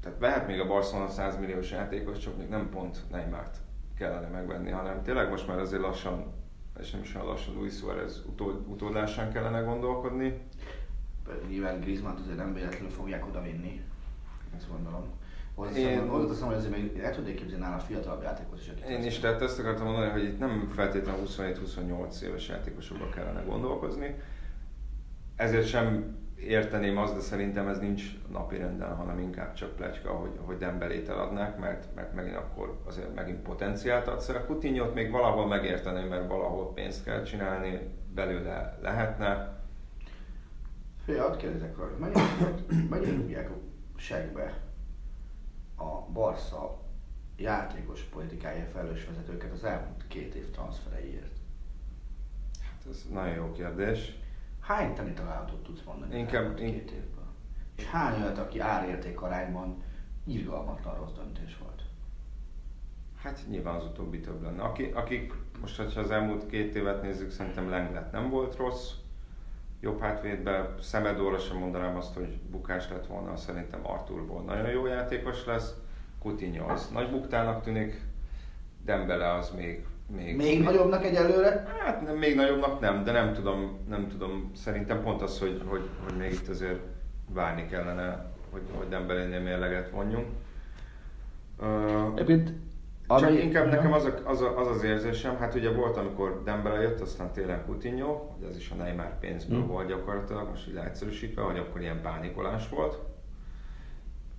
[0.00, 3.56] tehát vehet még a Barcelona 100 milliós játékos, csak még nem pont Neymart
[3.98, 6.32] kellene megvenni, hanem tényleg most már azért lassan,
[6.80, 10.40] és nem is olyan lassan Luis Suarez utód, utódlásán kellene gondolkodni.
[11.48, 13.82] Nyilván Griezmann azért nem véletlenül fogják oda vinni.
[14.56, 15.04] Ezt gondolom.
[15.76, 18.88] Én- Én hozzáteszem, hogy azért még el tudnék képzelni nála fiatalabb játékos is.
[18.88, 24.14] Én is, tehát ezt akartam mondani, hogy itt nem feltétlenül 27-28 éves játékosokba kellene gondolkozni.
[25.36, 30.30] Ezért sem érteném azt, de szerintem ez nincs napi renden, hanem inkább csak pletyka, hogy,
[30.44, 34.44] hogy Dembelét eladnák, mert, mert megint akkor azért megint potenciált adsz el.
[34.44, 37.80] Coutinho-t még valahol megérteném, mert valahol pénzt kell csinálni,
[38.14, 39.58] belőle lehetne.
[41.04, 42.54] Fél, hadd kérdezek hogy mennyire,
[42.90, 43.54] mennyire rúgják a
[43.96, 44.60] segbe
[45.76, 46.78] a Barca
[47.36, 51.36] játékos politikája felelős vezetőket az elmúlt két év transfereiért?
[52.62, 54.18] Hát ez nagyon jó kérdés.
[54.66, 57.24] Hány tani találatot tudsz mondani Inkább- in- két évből?
[57.76, 59.82] És hány olyat, aki árérték arányban
[60.24, 61.82] irgalmatlan rossz döntés volt?
[63.22, 64.62] Hát nyilván az utóbbi több lenne.
[64.62, 68.90] Aki, akik, most ha az elmúlt két évet nézzük, szerintem Lenglet nem volt rossz.
[69.80, 75.44] Jobb hátvédben Szemedóra sem mondanám azt, hogy bukás lett volna, szerintem Arturból nagyon jó játékos
[75.44, 75.74] lesz.
[76.18, 78.00] Coutinho az nagy buktának tűnik,
[78.84, 79.86] Dembele az még...
[80.14, 81.74] Még, Még nagyobbnak egyelőre?
[81.80, 84.50] Hát nem, még nagyobbnak nem, de nem tudom, nem tudom.
[84.54, 86.80] Szerintem pont az, hogy, hogy, hogy még itt azért
[87.32, 90.26] várni kellene, hogy, hogy Dembelénél mérleget vonjunk.
[91.60, 92.52] Uh, Egyébként
[93.08, 96.42] csak ami- inkább nekem az, a, az, a, az az érzésem, hát ugye volt, amikor
[96.44, 99.66] Dembele jött, aztán tényleg Coutinho, hogy ez is a Neymar pénzből Mm.
[99.66, 102.98] volt gyakorlatilag, most így leegyszerűsítve, hogy akkor ilyen pánikolás volt.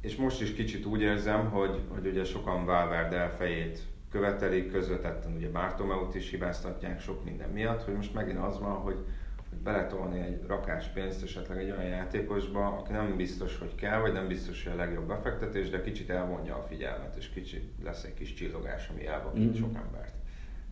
[0.02, 3.80] és most is kicsit úgy érzem, hogy, hogy ugye sokan Valverde fejét
[4.12, 9.06] követelik, közvetetten ugye Bartomeut is hibáztatják sok minden miatt, hogy most megint az van, hogy,
[9.50, 14.14] hogy beletolni egy rakás pénzt esetleg egy olyan játékosba, aki nem biztos, hogy kell, vagy
[14.14, 18.14] nem biztos, hogy a legjobb befektetés, de kicsit elvonja a figyelmet, és kicsit lesz egy
[18.14, 19.54] kis csillogás, ami elvakít mm-hmm.
[19.54, 20.14] sok embert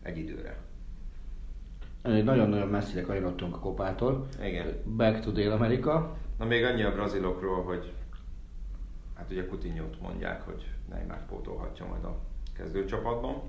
[0.02, 0.56] egy időre.
[2.02, 4.28] Nagyon-nagyon messzire kanyarodtunk a kopától.
[4.42, 4.82] Igen.
[4.96, 6.16] Back to Dél-Amerika.
[6.38, 7.92] Na még annyi a brazilokról, hogy
[9.14, 12.18] hát ugye coutinho mondják, hogy Neymar pótolhatja majd a
[12.56, 13.42] kezdőcsapatban.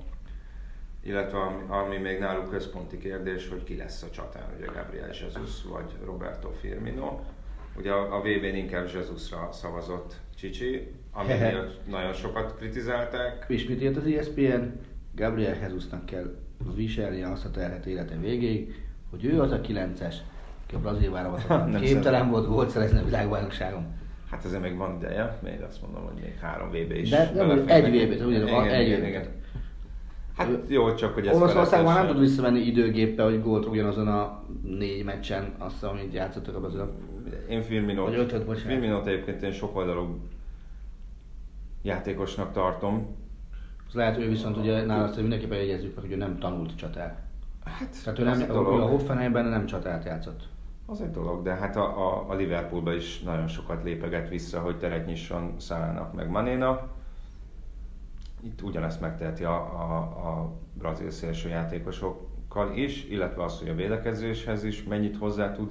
[1.04, 5.64] Illetve ami, ami még náluk központi kérdés, hogy ki lesz a csatán, ugye Gabriel Jesus
[5.64, 7.20] vagy Roberto Firmino.
[7.78, 11.34] Ugye a, a VB-n inkább Jesusra szavazott Csicsi, ami
[11.90, 13.46] nagyon sokat kritizálták.
[13.48, 14.64] És mit írt az ESPN?
[15.16, 16.36] Gabriel Jesusnak kell
[16.76, 20.16] viselni azt a terhet élete végéig, hogy ő az a 9-es,
[20.64, 23.97] aki a brazil válogatottan képtelen volt gólt szerezni a világbajnokságon.
[24.32, 27.10] Hát ezért még van ideje, még azt mondom, hogy még három VB is.
[27.10, 29.26] De nem, egy VB, ugye egy igen, igen.
[30.38, 35.04] Hát jó, csak hogy ez Oroszországban nem tud visszamenni időgéppe, hogy gólt ugyanazon a négy
[35.04, 36.92] meccsen, azt, amit játszottak a brazilok.
[37.50, 38.72] Én Firminót, Vagy ötöt, bocsánat.
[38.72, 40.20] Firminót egyébként én sok oldalú
[41.82, 43.16] játékosnak tartom.
[43.88, 47.20] Az lehet, hogy ő viszont ugye nála azt mindenképpen jegyezzük hogy ő nem tanult csatár.
[47.64, 48.90] Hát, Tehát ő nem, a dolog.
[48.90, 50.44] Hoffenheimben nem csatárt játszott.
[50.90, 54.78] Az egy dolog, de hát a, a, a Liverpoolba is nagyon sokat lépeget vissza, hogy
[54.78, 56.88] teret nyisson Szalának meg Manéna.
[58.42, 64.64] Itt ugyanezt megteheti a, a, a brazil szélső játékosokkal is, illetve az, hogy a védekezéshez
[64.64, 65.70] is mennyit hozzá tud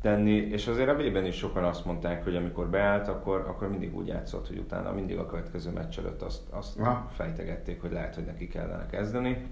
[0.00, 3.96] tenni, és azért a B-ben is sokan azt mondták, hogy amikor beállt, akkor, akkor mindig
[3.96, 7.08] úgy játszott, hogy utána mindig a következő meccs előtt azt, azt Aha.
[7.14, 9.46] fejtegették, hogy lehet, hogy neki kellene kezdeni.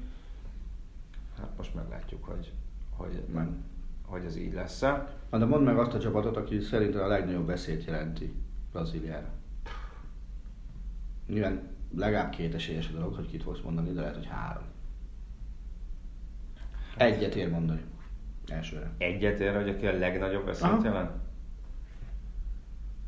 [1.39, 2.53] Hát most meglátjuk, hogy,
[2.97, 3.70] hogy, Nem.
[4.11, 5.15] Hogy ez így lesz-e.
[5.31, 8.35] Na de mondd meg azt a csapatot, aki szerintem a legnagyobb veszélyt jelenti
[8.73, 9.29] Brazíliára.
[11.27, 11.61] Nyilván
[11.97, 14.65] legalább két esélyes a dolog, hogy kit fogsz mondani, de lehet, hogy három.
[16.97, 17.85] Egyet ér mondani.
[18.49, 18.91] Elsőre.
[18.99, 20.85] Egyet ér, hogy aki a legnagyobb veszélyt Aha.
[20.85, 21.11] jelent?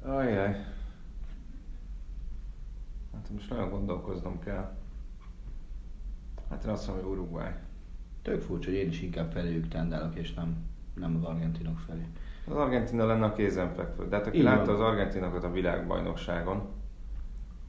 [0.03, 0.65] Ajjaj.
[3.13, 4.73] Hát most nagyon gondolkoznom kell.
[6.51, 7.53] Hát én azt mondom, hogy Uruguay.
[8.23, 10.57] Tök furcsa, hogy én is inkább feléjük tendálok, és nem,
[10.95, 12.07] nem az argentinok felé.
[12.49, 14.09] Az Argentina lenne a kézenfekvő.
[14.09, 14.57] De hát aki Így van.
[14.57, 16.63] látta az argentinokat a világbajnokságon,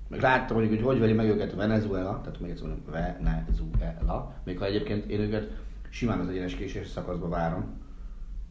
[0.08, 4.58] Meg láttam mondjuk, hogy hogy veri meg őket Venezuela, tehát még egyszer mondom, Venezuela, még
[4.60, 5.52] ha egyébként én őket
[5.90, 7.66] simán az egyenes késés szakaszba várom,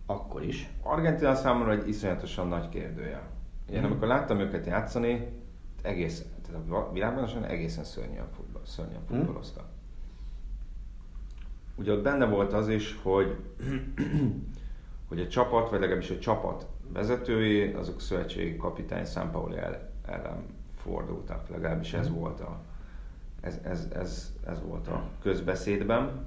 [0.07, 0.71] akkor is.
[0.83, 3.23] Argentina számomra egy iszonyatosan nagy kérdője.
[3.71, 3.87] Én Mhm.
[3.87, 5.29] amikor láttam őket játszani,
[5.83, 9.17] egész, tehát a világbajnokságon egészen szörnyen, futball, szörnyen Mhm.
[9.17, 9.65] futballoztak.
[11.75, 13.37] Ugye ott benne volt az is, hogy,
[15.13, 20.45] hogy a csapat, vagy legalábbis a csapat vezetői, azok szövetségi kapitány Sampaoli el, ellen
[20.77, 22.61] fordultak, legalábbis ez volt a,
[23.41, 26.25] ez, ez, ez, ez volt a közbeszédben,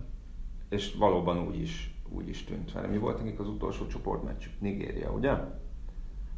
[0.70, 2.88] és valóban úgy is, úgy is tűnt vele.
[2.88, 4.54] Mi volt nekik az utolsó csoportmeccsük?
[4.60, 5.34] Nigéria, ugye?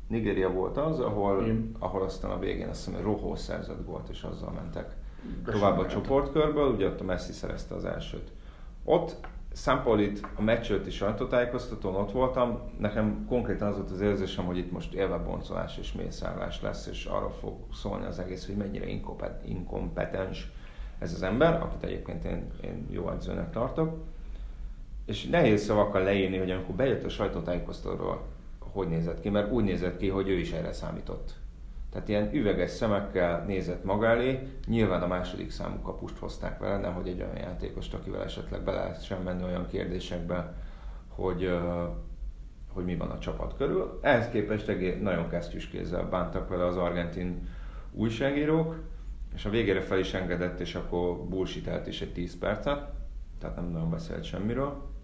[0.08, 1.72] Nigéria volt az, ahol, Igen.
[1.80, 4.96] ahol aztán a végén azt hiszem, Rohó szerzett volt, és azzal mentek
[5.44, 8.32] De tovább a csoportkörből, ugye ott a Messi szerezte az elsőt.
[8.84, 9.28] Ott
[9.58, 14.72] Szampolit a meccs előtti sajtótájékoztatón ott voltam, nekem konkrétan az volt az érzésem, hogy itt
[14.72, 19.48] most élve boncolás és mészállás lesz, és arról fog szólni az egész, hogy mennyire inkompet-
[19.48, 20.52] inkompetens
[21.00, 23.98] ez az ember, akit egyébként én, én jó edzőnek tartok.
[25.06, 28.26] És nehéz szavakkal leírni, hogy amikor bejött a sajtótájékoztatóról,
[28.60, 31.34] hogy nézett ki, mert úgy nézett ki, hogy ő is erre számított.
[31.98, 37.08] Tehát ilyen üveges szemekkel nézett maga elé, nyilván a második számú kapust hozták vele, nehogy
[37.08, 40.54] egy olyan játékost, akivel esetleg bele lehessen menni olyan kérdésekbe,
[41.08, 41.60] hogy,
[42.74, 44.00] hogy mi van a csapat körül.
[44.02, 47.48] Ehhez képest egész, nagyon kesztyűs kézzel bántak vele az argentin
[47.92, 48.76] újságírók,
[49.36, 52.90] és a végére fel is engedett, és akkor bullshitelt is egy 10 percet,
[53.40, 54.97] tehát nem nagyon beszélt semmiről.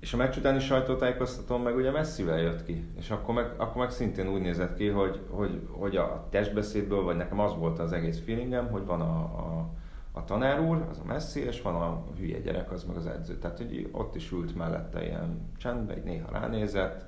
[0.00, 3.90] És a meccs utáni sajtótájékoztatón meg ugye messzivel jött ki, és akkor meg, akkor meg
[3.90, 8.22] szintén úgy nézett ki, hogy, hogy, hogy a testbeszédből, vagy nekem az volt az egész
[8.24, 9.70] feelingem, hogy van a, a,
[10.12, 13.34] a tanár úr, az a messzi, és van a hülye gyerek, az meg az edző.
[13.38, 17.04] Tehát, hogy ott is ült mellette ilyen csendben, egy néha ránézett.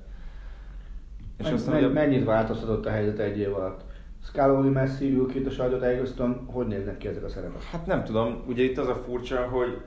[1.37, 3.83] És Men, aztán men, ugye, mennyit változtatott a helyzet egy év alatt?
[4.23, 7.63] Scaloni, Messi ül itt a sajtótájékoztatón, hogy néznek ki ezek a szerepek?
[7.63, 9.81] Hát nem tudom, ugye itt az a furcsa, hogy,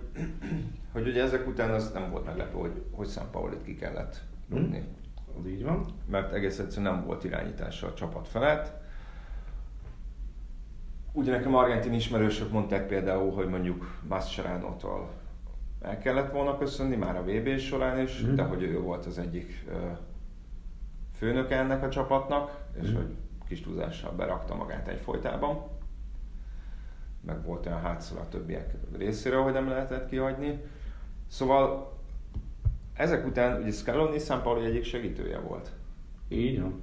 [0.94, 4.20] hogy ugye ezek után az nem volt meglepő, hogy, hogy San Paulit ki kellett
[4.50, 4.84] rúgni.
[5.38, 5.84] Az így van.
[6.10, 8.82] mert egész egyszerűen nem volt irányítása a csapat felett.
[11.12, 15.10] Ugye nekem argentin ismerősök mondták például, hogy mondjuk Mascherano-tól
[15.80, 18.34] el kellett volna köszönni már a VB során is, Mhm.
[18.34, 19.74] de hogy ő volt az egyik ö,
[21.16, 22.96] főnök ennek a csapatnak, és Mhm.
[22.96, 23.14] hogy
[23.48, 25.62] kis túlzással berakta magát egy folytában.
[27.20, 30.60] Meg volt olyan hátszol a többiek részéről, hogy nem lehetett kihagyni.
[31.34, 31.92] Szóval
[32.92, 35.70] ezek után ugye Scaloni Pauli egyik segítője volt.
[36.28, 36.82] Így van.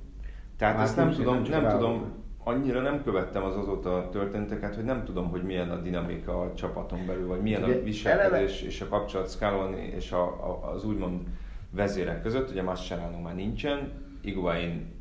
[0.58, 4.84] Tehát Már ezt nem tudom, nem nem tudom, annyira nem követtem az azóta történteket, hogy
[4.84, 8.82] nem tudom, hogy milyen a dinamika a csapaton belül, vagy milyen Ugye, a viselkedés és
[8.82, 11.22] a kapcsolat Scaloni és a, a, az úgymond
[11.70, 12.50] vezérek között.
[12.50, 13.92] Ugye Mascherano már nincsen,
[14.22, 14.94] Iguain,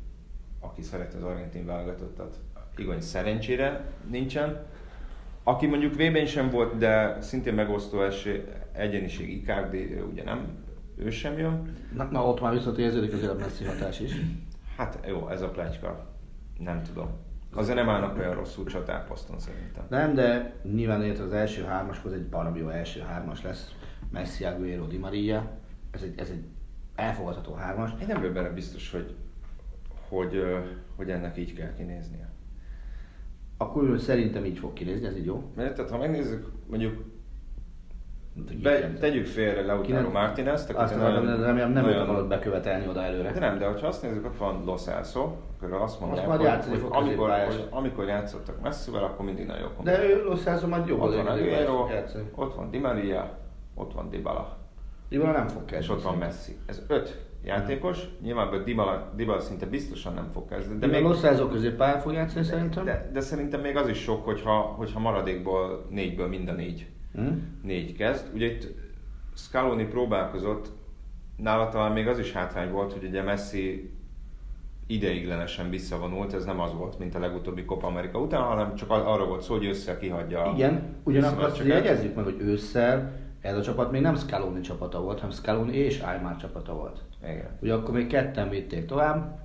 [0.59, 2.35] aki szereti az argentin válogatottat,
[2.77, 4.65] Iguain szerencsére nincsen.
[5.43, 10.57] Aki mondjuk vb sem volt, de szintén megosztó esély, egyeniség Icardi, ugye nem,
[10.95, 11.75] ő sem jön.
[11.95, 14.11] Na, na ott már viszont érződik azért a messzi hatás is.
[14.77, 16.07] Hát jó, ez a pletyka.
[16.59, 17.09] Nem tudom.
[17.53, 19.85] Azért nem állnak olyan rosszul csatárposzton szerintem.
[19.89, 23.75] Nem, de nyilván érted az első hármashoz egy baromi jó első hármas lesz.
[24.11, 25.57] Messi, Aguero, Di Maria.
[25.91, 26.43] Ez egy, ez egy
[26.95, 27.91] elfogadható hármas.
[28.01, 29.15] Én nem vagyok benne biztos, hogy,
[30.09, 30.43] hogy,
[30.95, 32.29] hogy ennek így kell kinéznie.
[33.57, 35.51] Akkor szerintem így fog kinézni, ez így jó.
[35.55, 37.03] Mert tehát, ha megnézzük, mondjuk
[38.61, 42.87] be, tegyük félre Lautaro Martinez-t, akit Azt nagyon- de remélem nem nagyon- őt akarod bekövetelni
[42.87, 43.31] oda előre.
[43.31, 46.89] De nem, de ha azt nézzük, ott van Los Elso, akkor azt mondják, hogy, hogy
[46.89, 50.99] amikor, hogy amikor játszottak messzivel, akkor mindig nagyon jó De ő Los Angeles majd jó
[50.99, 51.87] Ott van Aguero,
[52.35, 53.37] ott van Di Maria,
[53.75, 54.57] ott van Dybala.
[55.09, 55.97] Dybala nem fog és kezdeni.
[55.99, 56.57] ott van Messi.
[56.65, 60.79] Ez öt játékos, nyilván Dybala, Dybala szinte biztosan nem fog kezdeni.
[60.79, 62.85] De még Los Angeles középpályán fog játszani szerintem.
[62.85, 67.27] de, de, szerintem még az is sok, hogyha, hogyha maradékból négyből mind a négy, Hm?
[67.63, 68.33] négy kezd.
[68.33, 68.67] Ugye itt
[69.35, 70.71] Scaloni próbálkozott,
[71.37, 73.91] nála talán még az is hátrány volt, hogy ugye Messi
[74.87, 79.25] ideiglenesen visszavonult, ez nem az volt, mint a legutóbbi Copa America után, hanem csak arra
[79.25, 83.91] volt szó, hogy össze kihagyja Igen, ugyanakkor azt jegyezzük meg, hogy ősszel ez a csapat
[83.91, 87.01] még nem Scaloni csapata volt, hanem Scaloni és Aymar csapata volt.
[87.23, 87.57] Igen.
[87.61, 89.39] Ugye akkor még ketten vitték tovább,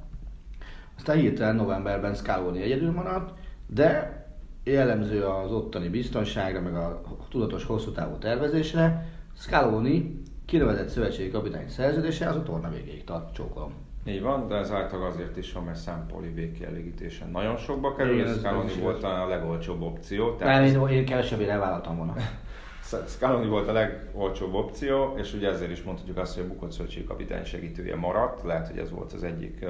[0.96, 4.25] aztán hirtelen novemberben Scaloni egyedül maradt, de
[4.70, 9.06] jellemző az ottani biztonságra, meg a tudatos hosszú távú tervezésre,
[9.36, 13.72] Scaloni kinevezett szövetségi kapitány szerződése az a torna végéig tart, csókolom.
[14.06, 18.30] Így van, de ez által azért is van, mert Számpoli végkielégítése nagyon sokba kerül, és
[18.30, 19.10] Scaloni volt igaz.
[19.10, 20.34] a legolcsóbb opció.
[20.34, 22.14] Tehát ez- én, én kevesebbé elvállaltam volna.
[23.06, 27.04] Scaloni volt a legolcsóbb opció, és ugye ezért is mondhatjuk azt, hogy a bukott szövetségi
[27.04, 28.42] kapitány segítője maradt.
[28.42, 29.64] Lehet, hogy ez volt az egyik...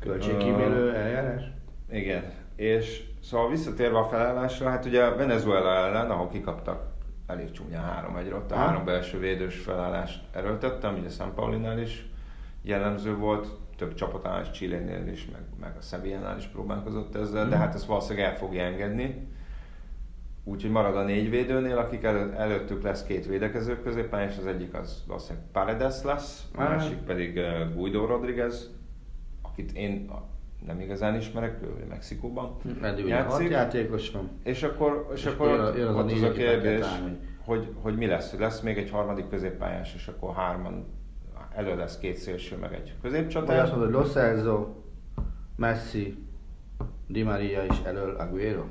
[0.00, 1.42] Költségkímélő eljárás?
[1.90, 2.24] Igen.
[2.56, 6.90] És szóval visszatérve a felállásra, hát ugye Venezuela ellen, ahol kikaptak
[7.26, 12.08] elég csúnya 3 1 ott a három belső védős felállást erőltettem, ugye San Paulinál is
[12.62, 17.56] jellemző volt, több csapatánál is, Chilénél is, meg, meg a Sevillánál is próbálkozott ezzel, de
[17.56, 19.28] hát ezt valószínűleg el fogja engedni.
[20.44, 24.74] Úgyhogy marad a négy védőnél, akik elő, előttük lesz két védekező középen, és az egyik
[24.74, 28.70] az valószínűleg Paredes lesz, a másik pedig uh, Guido Rodriguez,
[29.42, 30.10] akit én
[30.66, 34.30] nem igazán ismerek, ő Mexikóban Eddig hat játékos van.
[34.42, 36.86] és akkor, és És akkor jön jön az a ott az a kérdés,
[37.44, 40.86] hogy, hogy mi lesz, hogy lesz még egy harmadik középpályás, és akkor hárman,
[41.54, 43.58] elő lesz két szélső, meg egy Vagy középcsatár.
[43.62, 44.66] azt mondod, hogy Los Elzo,
[45.56, 46.24] Messi,
[47.06, 48.62] Di Maria is elől Aguero?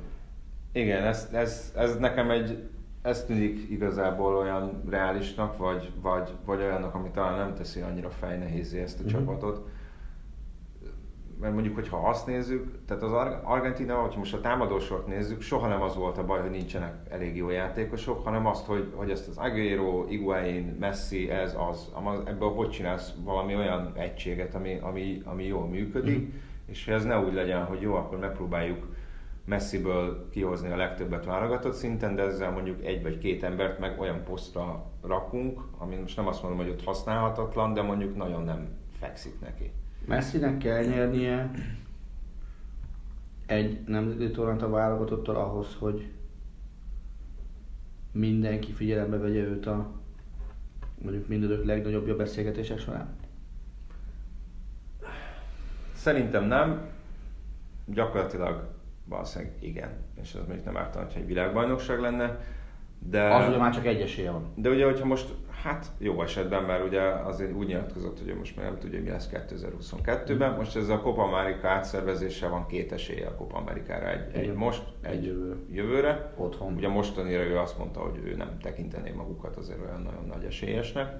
[0.72, 2.68] Igen, ez, ez, ez nekem egy,
[3.02, 8.80] ez tűnik igazából olyan reálisnak, vagy, vagy, vagy olyannak, ami talán nem teszi annyira fejnehézé
[8.80, 9.12] ezt a Mhm.
[9.12, 9.68] csapatot.
[11.40, 15.68] Mert mondjuk, hogyha azt nézzük, tehát az Ar- Argentina, hogyha most a támadósort nézzük, soha
[15.68, 19.28] nem az volt a baj, hogy nincsenek elég jó játékosok, hanem azt, hogy, hogy ezt
[19.28, 21.92] az Aguero, Higuain, Messi, ez az,
[22.24, 26.36] ebből hogy csinálsz valami olyan egységet, ami, ami, ami jól működik, Mhm.
[26.66, 28.86] és hogy ez ne úgy legyen, hogy jó, akkor megpróbáljuk
[29.44, 34.22] Messiből kihozni a legtöbbet válogatott szinten, de ezzel mondjuk egy vagy két embert meg olyan
[34.24, 38.68] posztra rakunk, ami most nem azt mondom, hogy ott használhatatlan, de mondjuk nagyon nem
[38.98, 39.72] fekszik neki.
[40.06, 41.50] Messinek kell nyernie
[43.46, 46.12] egy nemzeti tornát a válogatottól ahhoz, hogy
[48.12, 49.90] mindenki figyelembe vegye őt a
[51.02, 53.08] mondjuk mindegyik legnagyobb beszélgetések során?
[55.92, 56.88] Szerintem nem,
[57.84, 58.68] gyakorlatilag
[59.04, 59.90] valószínűleg igen,
[60.20, 62.38] és ez még nem ártana, ha egy világbajnokság lenne,
[63.08, 63.34] de...
[63.34, 64.52] Az ugye már csak egy esélye van.
[64.54, 68.64] De ugye, hogyha most, hát jó esetben, mert ugye azért úgy nyilatkozott, hogy most már
[68.66, 70.54] nem tudja, hogy mi lesz 2022-ben.
[70.54, 74.10] Most ez a Copa America átszervezése van két esélye a Copa Amerikára.
[74.10, 75.56] Egy, egy most, egy, Egy jövő.
[75.70, 76.32] jövőre.
[76.36, 76.74] Otthon.
[76.74, 81.14] Ugye mostanira ő azt mondta, hogy ő nem tekintené magukat azért olyan nagyon nagy esélyesnek.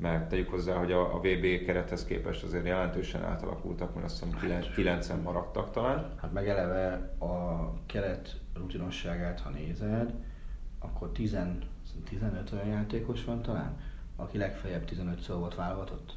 [0.00, 4.38] Mert tegyük hozzá, hogy a, a VB kerethez képest azért jelentősen átalakultak, mert azt hiszem
[4.40, 6.14] 9, 9 maradtak talán.
[6.20, 10.14] Hát meg eleve a keret rutinosságát, ha nézed,
[10.86, 11.36] akkor 10,
[12.08, 13.76] 15 olyan játékos van talán,
[14.16, 16.14] aki legfeljebb 15 szó volt válogatott.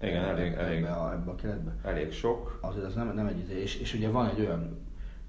[0.00, 1.72] Igen, elég, elég, ebbe, a, ebbe a keretbe.
[1.82, 2.58] elég sok.
[2.60, 4.78] Azért az nem, nem egy izé, és, és ugye van egy olyan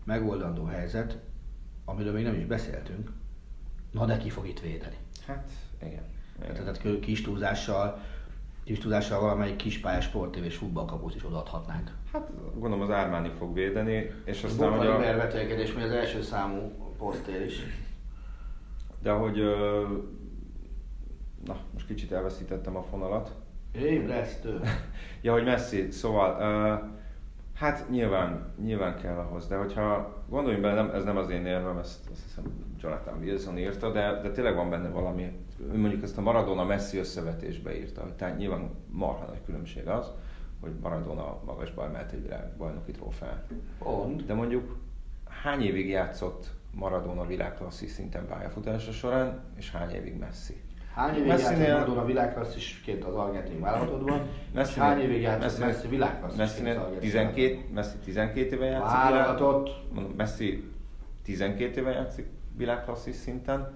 [0.03, 1.17] megoldandó helyzet,
[1.85, 3.11] amiről még nem is beszéltünk,
[3.91, 4.97] na de ki fog itt védeni?
[5.27, 5.49] Hát,
[5.81, 6.03] igen.
[6.41, 6.53] igen.
[6.53, 8.01] Tehát kö- kis túlzással,
[8.63, 11.91] kis túlzással valamelyik kispályás sportév és futballkaput is odaadhatnánk.
[12.13, 15.17] Hát gondolom az Ármáni fog védeni, és aztán, Aztán, hogy a, a...
[15.17, 17.63] vetélkedés, mi az első számú posztér is.
[19.05, 19.37] De hogy,
[21.45, 23.31] na, most kicsit elveszítettem a fonalat.
[23.71, 24.59] Ébresztő.
[25.21, 26.39] Ja, hogy Messi, szóval,
[27.53, 31.77] hát nyilván, nyilván kell ahhoz, de hogyha gondoljunk bele, nem, ez nem az én érvem,
[31.77, 32.43] ezt azt hiszem
[32.81, 35.31] Jonathan Wilson írta, de, de tényleg van benne valami,
[35.73, 40.11] ő mondjuk ezt a Maradona-Messi összevetésbe írta, tehát nyilván marha nagy különbség az,
[40.61, 43.53] hogy Maradona magasba emelt egy világbajnoki trófeát.
[43.77, 44.25] Pont.
[44.25, 44.77] De mondjuk
[45.43, 50.61] hány évig játszott Maradona világklasszis szinten pályafutása során, és hány évig Messi?
[50.93, 54.21] Hány évig Messinél- játszott Maradona világklasszisként az argentin válogatottban,
[54.55, 58.97] és hány évig játszott Messi- világklasszisként az argentin 12, Messi 12 éve játszik.
[58.97, 59.69] Válogatott.
[59.93, 60.71] világ- Messi
[61.23, 62.25] 12 éve játszik
[62.57, 63.73] világklasszis szinten,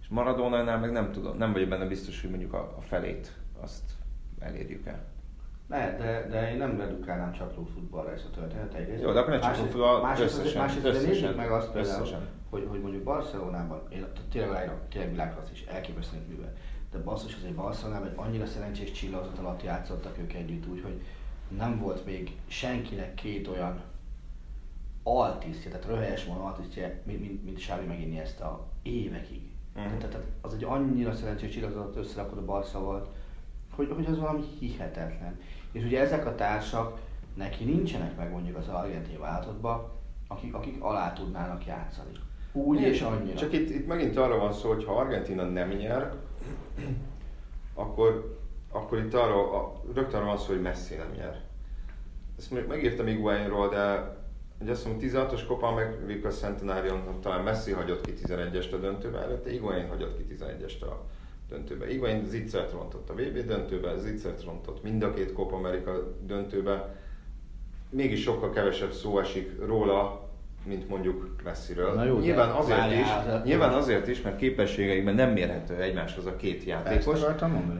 [0.00, 3.82] és Maradona-nál meg nem tudom, nem vagyok benne biztos, hogy mondjuk a, a felét azt
[4.38, 5.04] elérjük el.
[5.68, 9.02] Lehet, de, de én nem redukálnám csak futballra ezt a történetet egyrészt.
[9.02, 12.00] Jó, de akkor ne csak Másrészt- futball, másrészt, összesen, Másrészt, összesen, nézzük meg azt például,
[12.02, 12.28] összesen.
[12.50, 16.52] hogy, hogy mondjuk Barcelonában, én tényleg aláírom, tényleg világklasszis, elképesztően művel.
[16.92, 21.00] De basszus azért Barcelonában egy annyira szerencsés csillagzat alatt játszottak ők együtt úgy, hogy
[21.56, 23.80] nem volt még senkinek két olyan
[25.02, 29.42] altisztja, tehát röhelyes van altisztja, mint, mint, mint Xavi meg Iniesta évekig.
[29.74, 29.84] Mhm.
[29.84, 33.08] Tehát, tehát, az egy annyira szerencsés csillagzat alatt összerakott a Barca volt,
[33.74, 35.38] hogy, hogy az valami hihetetlen.
[35.76, 36.98] És ugye ezek a társak
[37.34, 39.94] neki nincsenek meg mondjuk az argentin váltottba,
[40.28, 42.10] akik, akik alá tudnának játszani.
[42.52, 43.36] Úgy és annyira.
[43.36, 46.14] Csak itt, itt megint arra van szó, hogy ha Argentina nem nyer,
[47.74, 48.38] akkor,
[48.70, 51.40] akkor itt arra, a, rögtön arra van szó, hogy Messi nem nyer.
[52.38, 54.16] Ezt még megírtam Iguainról, de
[54.60, 59.52] ugye azt mondom, 16-os Copa America Centenarion talán Messi hagyott ki 11-est a döntőbe, előtte
[59.52, 61.04] Iguain hagyott ki 11-est a
[61.48, 61.90] döntőbe.
[61.90, 66.96] Iguain zicsert rontott a VB döntőbe, zicsert rontott mind a két Copa America döntőbe.
[67.90, 70.25] Mégis sokkal kevesebb szó esik róla,
[70.66, 71.94] mint mondjuk Messiről.
[71.94, 76.26] Na jó, nyilván, azért várjál, is, de- nyilván azért is, mert képességeikben nem mérhető egymáshoz
[76.26, 77.20] a két játékos.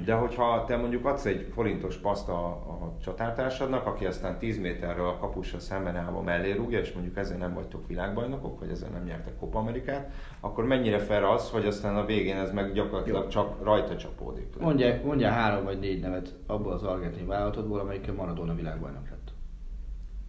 [0.04, 5.08] De hogyha te mondjuk adsz egy forintos paszt a, a csatártársadnak, aki aztán 10 méterről
[5.08, 9.04] a kapussal szemben állva mellé rúgja, és mondjuk ezzel nem vagytok világbajnokok, vagy ezzel nem
[9.04, 13.28] nyertek Copa Amerikát, akkor mennyire fair az, hogy aztán a végén ez meg gyakorlatilag Jó.
[13.28, 14.58] csak rajta csapódik.
[14.60, 19.30] Mondja, mondja három vagy négy nevet abból az argentin válogatottból, amelyikkel Maradona világbajnok lett.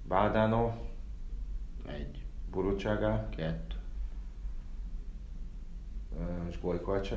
[0.07, 0.71] Valdano,
[2.57, 3.75] Burucsága kettő.
[6.49, 7.15] és Golykolcsa.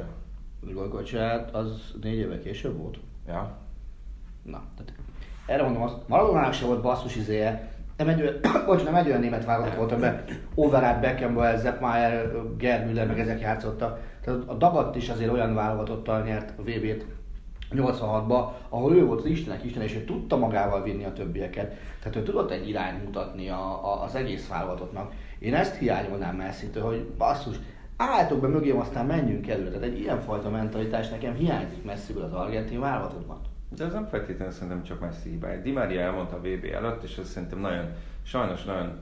[0.60, 2.98] Golgocsát az négy éve később volt?
[3.26, 3.58] Ja.
[4.42, 4.92] Na, tehát
[5.46, 8.34] erre mondom azt, Maradonának se volt basszus izéje, nem egy olyan,
[8.66, 10.24] bocs, nem egy olyan német válogatott volt, amiben
[10.54, 14.00] Overard, Beckenbauer, Zeppmeier, Gerd Müller, meg ezek játszottak.
[14.20, 17.06] Tehát a Dagat is azért olyan válogatottal nyert a VB-t
[17.74, 21.76] 86-ba, ahol ő volt az Istenek Isten, és ő tudta magával vinni a többieket.
[22.02, 25.12] Tehát ő tudott egy irányt mutatni a, a, az egész válogatottnak.
[25.38, 27.56] Én ezt hiányolnám messzitől, hogy basszus,
[27.96, 29.68] álltok be mögém, aztán menjünk előre.
[29.70, 33.40] Tehát egy ilyenfajta mentalitás nekem hiányzik messziből az argentin válogatottban.
[33.76, 35.60] De ez nem feltétlenül szerintem csak Messi hibája.
[35.60, 37.92] Di Maria elmondta a VB előtt, és ez szerintem nagyon,
[38.22, 38.98] sajnos nagyon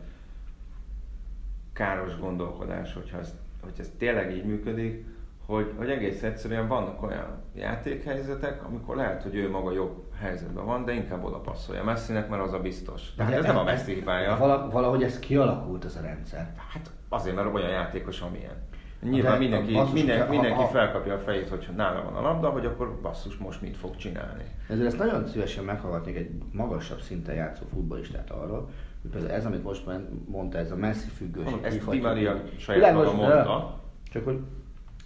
[1.72, 5.04] káros gondolkodás, hogyha ez, hogy ez tényleg így működik,
[5.48, 10.84] hogy, hogy egész egyszerűen vannak olyan játékhelyzetek, amikor lehet, hogy ő maga jobb helyzetben van,
[10.84, 13.14] de inkább oda passzolja Messinek, mert az a biztos.
[13.14, 14.36] Tehát ez nem a Messi hibája.
[14.36, 16.52] Vala, valahogy ez kialakult ez a rendszer.
[16.72, 18.66] Hát azért, mert olyan játékos, amilyen.
[19.02, 22.14] Nyilván De mindenki, basszus, minden, hogyha- mindenki ha- ha- felkapja a fejét, hogy nála van
[22.14, 24.44] a labda, hogy akkor basszus, most mit fog csinálni.
[24.68, 28.68] Ezért ezt nagyon szívesen meghallgatnék egy magasabb szinten játszó futballistát arról,
[29.02, 29.84] hogy például ez, amit most
[30.26, 31.58] mondta, ez a messzi függőség.
[31.62, 33.80] Ezt Di Maria saját maga mondta.
[34.12, 34.40] Csak hogy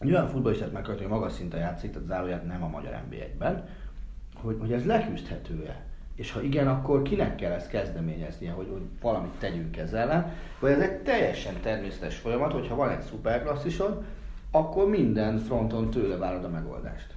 [0.03, 3.69] egy olyan futballistát meghallgatni, hogy magas szinten játszik, tehát záróját nem a magyar NB1-ben,
[4.35, 5.85] hogy, hogy ez leküzdhető-e.
[6.15, 10.71] És ha igen, akkor kinek kell ezt kezdeményeznie, hogy, hogy valamit tegyünk ezzel ellen, vagy
[10.71, 14.03] ez egy teljesen természetes folyamat, hogyha van egy szuperklasszisod,
[14.51, 17.15] akkor minden fronton tőle várod a megoldást.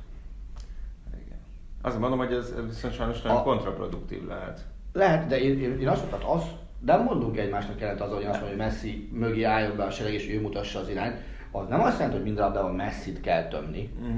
[1.26, 1.38] Igen.
[1.82, 4.66] Azt mondom, hogy ez viszont sajnos nagyon A- kontraproduktív lehet.
[4.94, 6.44] Lehet, de én, én, én azt mondtam, az,
[6.80, 10.14] nem mondunk egymásnak ellent az, hogy azt mondja, hogy Messi mögé álljon be a sereg,
[10.14, 11.18] és ő mutassa az irányt.
[11.62, 14.16] Az nem azt jelenti, hogy minden labdában Messit kell tömni, Uh-huh.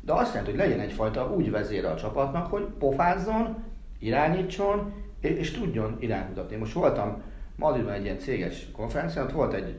[0.00, 3.56] de azt jelenti, hogy legyen egyfajta úgy vezére a csapatnak, hogy pofázzon,
[3.98, 6.56] irányítson, és, és tudjon irányt mutatni.
[6.56, 7.22] Most voltam
[7.56, 9.78] Madridban egy ilyen céges konferencián, ott volt egy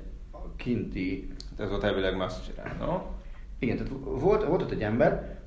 [0.56, 3.02] kinti Ez volt elvileg Mascherano.
[3.60, 5.40] igen, tehát volt, volt ott egy ember,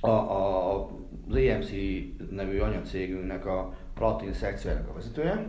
[0.00, 0.74] a, a,
[1.28, 1.70] az EMC
[2.30, 5.48] nevű anyacégünknek a latin szekciójának a vezetője,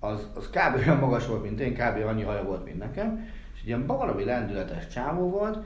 [0.00, 0.76] az, az kb.
[0.76, 2.06] olyan magas volt, mint én, kb.
[2.06, 3.28] annyi haja volt, mint nekem,
[3.68, 5.58] ilyen valami lendületes csávó volt,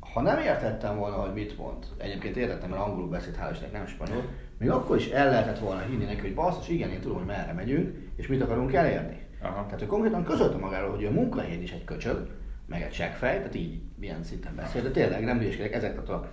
[0.00, 3.86] ha nem értettem volna, hogy mit mond, egyébként értettem, mert angolul beszélt, hál' Istennek, nem
[3.86, 4.24] spanyol,
[4.58, 7.52] még akkor is el lehetett volna hinni neki, hogy basszus, igen, én tudom, hogy merre
[7.52, 9.20] megyünk, és mit akarunk elérni.
[9.42, 9.64] Aha.
[9.64, 12.28] Tehát ő konkrétan közölte magáról, hogy a munkahelyén is egy köcsög,
[12.66, 16.30] meg egy seggfej, tehát így milyen szinten beszél, de tényleg nem hülyeskedek, ezeket a,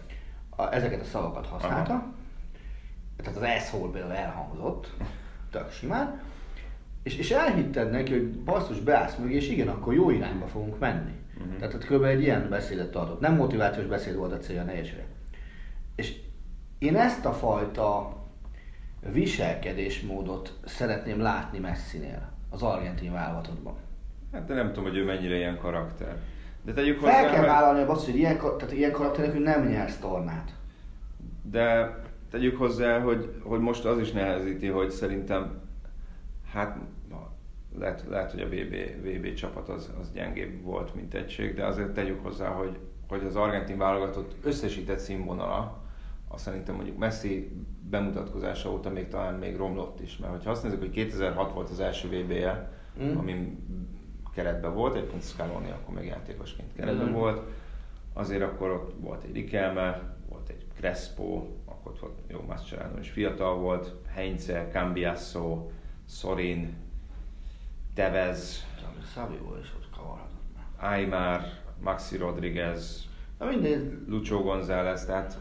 [0.49, 1.93] a, ezeket a szavakat használta.
[1.93, 2.13] Aha.
[3.17, 4.93] Tehát az eszhol például elhangzott,
[5.51, 6.21] tök simán.
[7.03, 11.11] És, és elhitted neki, hogy basszus, beállsz mögé, és igen, akkor jó irányba fogunk menni.
[11.37, 11.55] Uh-huh.
[11.55, 12.03] Tehát ott kb.
[12.03, 13.19] egy ilyen beszédet tartott.
[13.19, 15.03] Nem motivációs beszéd volt a célja, ne értsd.
[15.95, 16.15] És
[16.77, 18.17] én ezt a fajta
[19.11, 23.73] viselkedésmódot szeretném látni Messinél, az argentin válogatottban.
[24.31, 26.15] Hát de nem tudom, hogy ő mennyire ilyen karakter.
[26.65, 29.97] De tegyük Fel kell hogy- vállalni a basszus, hogy ilyen, tehát ilyen karakterek nem nyersz
[29.97, 30.53] tornát.
[31.41, 31.95] De
[32.31, 35.61] tegyük hozzá, hogy, hogy most az is nehezíti, hogy szerintem,
[36.51, 36.77] hát
[37.77, 41.93] lehet, lehet hogy a VB, VB csapat az, az gyengébb volt, mint egység, de azért
[41.93, 42.77] tegyük hozzá, hogy,
[43.07, 45.83] hogy az argentin válogatott összesített színvonala,
[46.27, 47.51] azt szerintem mondjuk Messi
[47.89, 51.79] bemutatkozása óta még talán még romlott is, mert ha azt nézzük, hogy 2006 volt az
[51.79, 52.71] első VB-je,
[53.03, 53.17] mm.
[53.17, 53.57] amin
[54.33, 57.13] keretben volt, egyébként Scaloni akkor még játékosként keretben Mm.
[57.13, 57.41] volt,
[58.13, 63.09] azért akkor ott volt egy Rikelme, volt egy Crespo, akkor ott volt jó Mascherano is
[63.09, 65.69] fiatal volt, Heinze, Cambiasso,
[66.09, 66.75] Sorin,
[67.93, 68.67] Tevez,
[69.13, 70.93] Szabiból is ott kavarhatott már.
[70.93, 71.41] Aymar,
[71.81, 75.39] Maxi Rodriguez, Na mindegy, Lucho González, tehát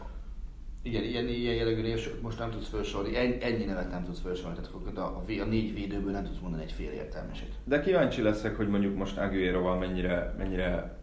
[0.81, 4.57] igen, ilyen, ilyen jellegű név most nem tudsz felsorolni, ennyi, ennyi nevet nem tudsz felsorolni,
[4.57, 7.49] tehát akkor a, a, a négy védőből nem tudsz mondani egy fél értelmeset.
[7.63, 10.97] De kíváncsi leszek, hogy mondjuk most Aguero-val mennyire, mennyire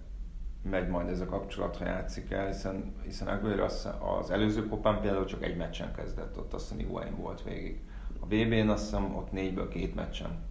[0.62, 3.88] megy majd ez a kapcsolat, ha játszik el, hiszen, hiszen Aguero az,
[4.18, 7.80] az előző kopán például csak egy meccsen kezdett, ott azt hiszem volt végig.
[8.28, 10.44] A VB-n azt hiszem ott négyből két meccsen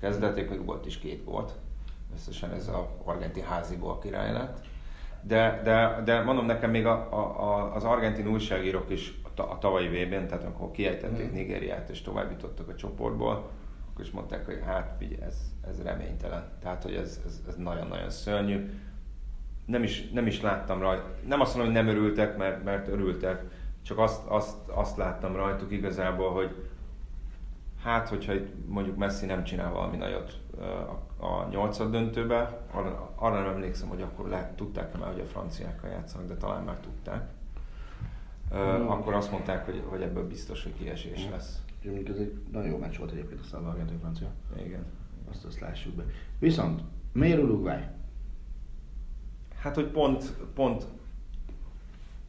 [0.00, 1.52] kezdették, még volt is két gólt.
[2.14, 4.60] Összesen ez a argentin háziból király lett.
[5.22, 9.58] De, de, de mondom nekem még a, a, az argentin újságírók is a, ta- a
[9.58, 11.34] tavalyi VB-n, tehát amikor kiejtették Mhm.
[11.34, 13.50] Nigériát és tovább jutottak a csoportból,
[13.92, 15.36] akkor is mondták, hogy hát figyelj, ez,
[15.68, 16.44] ez reménytelen.
[16.60, 18.70] Tehát, hogy ez, ez, ez nagyon-nagyon szörnyű.
[19.66, 23.42] Nem is, nem is láttam rajta, nem azt mondom, hogy nem örültek, mert, mert örültek,
[23.82, 26.70] csak azt, azt, azt láttam rajtuk igazából, hogy
[27.82, 30.40] hát, hogyha itt mondjuk Messi nem csinál valami nagyot
[31.18, 35.26] a, a nyolcad döntőbe, arra, arra nem emlékszem, hogy akkor lehet, tudták-e már, hogy a
[35.26, 37.30] franciákkal játszanak, de talán már tudták.
[38.54, 38.88] Mm.
[38.88, 41.62] akkor azt mondták, hogy, hogy ebből biztos, hogy kiesés lesz.
[41.80, 44.28] És mondjuk ez egy nagyon jó meccs volt egyébként a argentin francia.
[44.64, 44.84] Igen.
[45.30, 46.04] Azt, azt lássuk be.
[46.38, 47.80] Viszont, miért Uruguay?
[49.58, 50.86] Hát, hogy pont, pont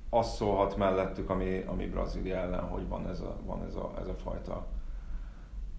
[0.09, 4.07] az szólhat mellettük, ami, ami Brazília ellen, hogy van ez a, van ez a, ez
[4.07, 4.67] a fajta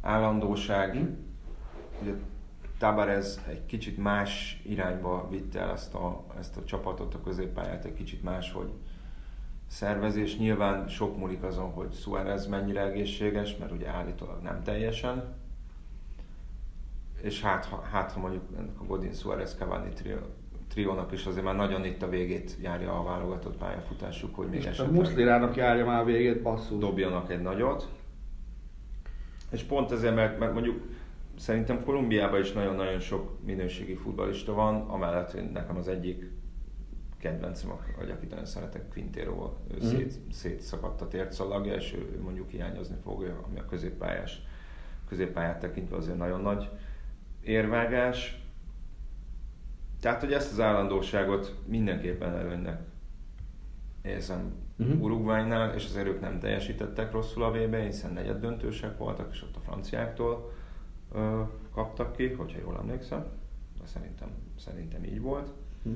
[0.04, 0.92] állandóság.
[0.92, 1.04] Hm?
[2.02, 2.12] Ugye
[2.78, 7.94] Tabarez egy kicsit más irányba vitte el ezt a, ezt a csapatot, a középpályát egy
[7.94, 8.72] kicsit máshogy
[9.66, 10.38] szervezés.
[10.38, 15.34] Nyilván sok múlik azon, hogy Suárez mennyire egészséges, mert ugye állítólag nem teljesen.
[17.22, 20.16] És hát, ha, hát, ha mondjuk ennek a Godin Suárez Cavani trio,
[20.68, 24.66] triónak is azért már nagyon itt a végét járja a válogatott pályafutásuk, hogy még És
[24.66, 26.78] a esetleg Muszlirának járja már a végét, basszus.
[26.78, 27.88] dobjanak egy nagyot.
[29.54, 30.82] És pont ezért, mert, mert mondjuk
[31.38, 36.30] szerintem Kolumbiában is nagyon-nagyon sok minőségi futballista van, amellett, hogy nekem az egyik
[37.18, 39.86] kedvencem, vagy akit nagyon szeretek, Quintero, ő Mhm.
[39.86, 44.42] szét, szétszakadt a tércszalagja, és ő, ő mondjuk hiányozni fogja, ami a középpályás,
[45.08, 46.68] középpályát tekintve azért nagyon nagy
[47.42, 48.42] érvágás.
[50.00, 52.80] Tehát, hogy ezt az állandóságot mindenképpen előnynek
[54.02, 54.52] érzem.
[54.78, 55.02] Uh-huh.
[55.02, 59.56] Uruguaynál, és azért ők nem teljesítettek rosszul a vb hiszen negyed döntősek voltak, és ott
[59.56, 60.52] a franciáktól
[61.14, 63.24] ö, kaptak ki, hogyha jól emlékszem,
[63.80, 65.48] de szerintem, szerintem így volt.
[65.82, 65.90] Hm.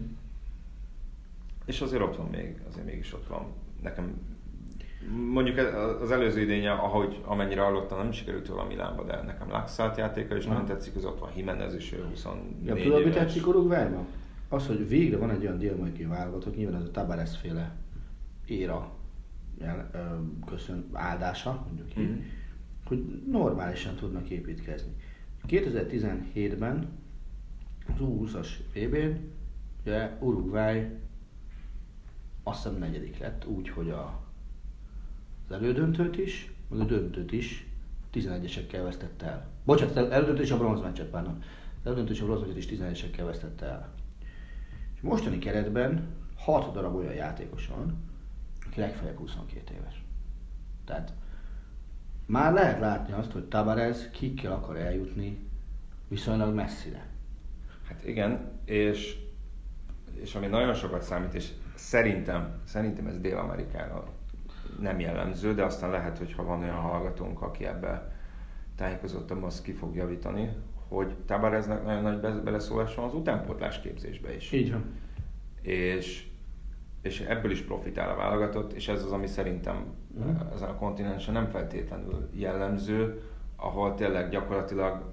[1.64, 3.46] És azért ott van még, azért mégis ott van.
[3.82, 4.36] Nekem
[5.32, 5.58] mondjuk
[6.00, 10.36] az előző idénye, ahogy amennyire hallottam, nem sikerült jól a Milánba, de nekem Laxalt játéka
[10.36, 14.06] is nagyon tetszik, az ott van Jimenez is, ő 24 Ja, tudod, mi tetszik Uruguayban?
[14.48, 17.76] Az, hogy végre van egy olyan dél válogatott, nyilván ez a Tabarez féle
[18.50, 18.92] éra
[19.60, 19.98] jel, ö,
[20.46, 22.18] köszön áldása, mondjuk így, Mhm.
[22.84, 24.92] hogy normálisan tudnak építkezni.
[25.46, 26.88] 2017-ben
[27.88, 29.16] az U20-as EB-n
[29.84, 30.86] ugye Uruguay
[32.42, 34.20] azt hiszem negyedik lett, úgy, hogy a,
[35.46, 37.66] az elődöntőt is, meg a döntőt is
[38.12, 39.48] 11-esekkel vesztette el.
[39.64, 41.42] Bocsánat, az elődöntő és a bronzmeccset, pardon.
[41.80, 43.92] Az elődöntő és a bronzmeccset is 11-esekkel vesztette el.
[44.94, 47.96] És mostani keretben 6 darab olyan játékos van,
[48.78, 50.04] legfeljebb 22 éves.
[50.84, 51.12] Tehát
[52.26, 55.48] már lehet látni azt, hogy Tabarez kikkel akar eljutni
[56.08, 57.06] viszonylag messzire.
[57.88, 59.16] Hát igen, és,
[60.14, 64.04] és ami nagyon sokat számít, és szerintem, szerintem ez Dél-Amerikára
[64.80, 68.12] nem jellemző, de aztán lehet, hogy ha van olyan hallgatónk, aki ebbe
[68.76, 70.50] tájékozottam, az ki fog javítani,
[70.88, 74.52] hogy Tabareznek nagyon nagy beleszólás van az utánpótlás képzésbe is.
[74.52, 74.84] Így van.
[75.62, 76.27] És,
[77.08, 79.84] és ebből is profitál a válogatott, és ez az, ami szerintem
[80.18, 80.34] mm.
[80.54, 83.22] ezen a kontinensen nem feltétlenül jellemző,
[83.56, 85.12] ahol tényleg gyakorlatilag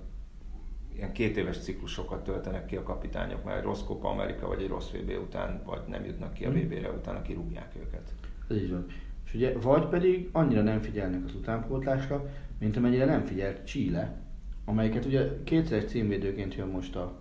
[0.96, 4.68] ilyen két éves ciklusokat töltenek ki a kapitányok, mert egy rossz Copa Amerika vagy egy
[4.68, 6.60] rossz VB után, vagy nem jutnak ki a mhm.
[6.60, 8.14] VB-re, utána kirúgják őket.
[8.50, 8.86] Ez így van.
[9.26, 12.30] És ugye, vagy pedig annyira nem figyelnek az utánpótlásra,
[12.60, 14.18] mint amennyire nem figyelt Chile,
[14.66, 17.20] amelyiket ugye kétszeres címvédőként jön most a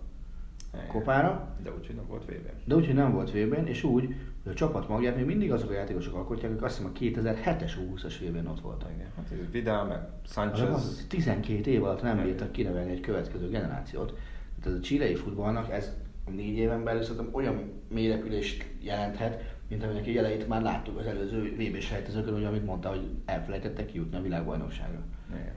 [0.87, 1.55] kopára.
[1.63, 4.15] De úgy, hogy nem volt vb De úgy, hogy nem volt vb és úgy,
[4.45, 7.71] hogy a csapat magját még mindig azok a játékosok alkotják, akik azt hiszem a 2007-es
[7.79, 8.89] 20-as vb ott voltak.
[8.95, 10.73] Igen, hát ez Vidal, meg Sanchez.
[10.73, 14.17] Az, 12 év alatt nem bírtak kinevelni egy következő generációt.
[14.61, 15.93] Tehát a csilei futballnak ez
[16.25, 21.05] a négy éven belül szerintem olyan mélyrepülést jelenthet, mint aminek egy elejét már láttuk az
[21.05, 24.99] előző VB-s helyezőkön, hogy amit mondta, hogy elfelejtettek kijutni a világbajnokságra.
[25.29, 25.53] Igen.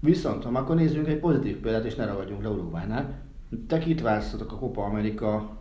[0.00, 3.22] Viszont, ha akkor nézzünk egy pozitív példát, és ne ragadjunk le Uruguaynál,
[3.66, 5.58] te kit választotok a Copa Amerika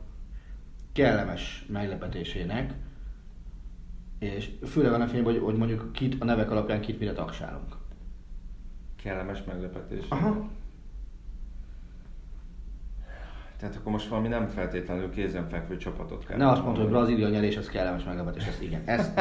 [0.93, 2.73] kellemes meglepetésének,
[4.19, 7.75] és főleg a fényben, hogy, hogy mondjuk kit, a nevek alapján kit mire tagsálunk.
[8.95, 10.05] Kellemes meglepetés.
[10.09, 10.49] Aha.
[13.57, 16.37] Tehát akkor most valami nem feltétlenül kézenfekvő csapatot kell.
[16.37, 18.81] Ne azt mondta, hogy Brazília nyerés, az kellemes meglepetés, ez igen.
[18.85, 19.19] Ezt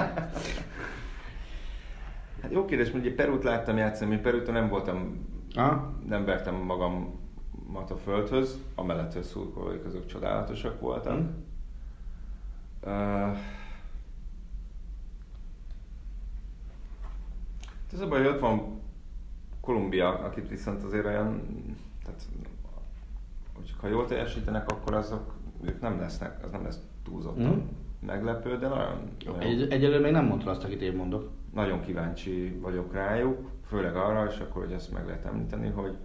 [2.42, 5.92] Hát jó kérdés, ugye Perút láttam játszani, én Perúton nem voltam, Aha.
[6.08, 11.20] nem vertem magamat a földhöz, amellett, hogy szurkolóik azok csodálatosak voltak.
[11.20, 11.26] Mm.
[12.84, 13.36] Uh,
[17.92, 18.80] ez a baj, hogy ott van
[19.60, 21.42] Kolumbia, akit viszont azért olyan,
[22.04, 22.20] tehát
[23.54, 28.06] hogy ha jól teljesítenek, akkor azok, ők nem lesznek, az nem lesz túlzottan mm.
[28.06, 29.10] meglepő, de nagyon...
[29.24, 29.40] nagyon...
[29.40, 31.30] Egy, egyelőre még nem mondta azt, akit én mondok.
[31.54, 35.96] Nagyon kíváncsi vagyok rájuk, főleg arra, és akkor, hogy ezt meg lehet említeni, hogy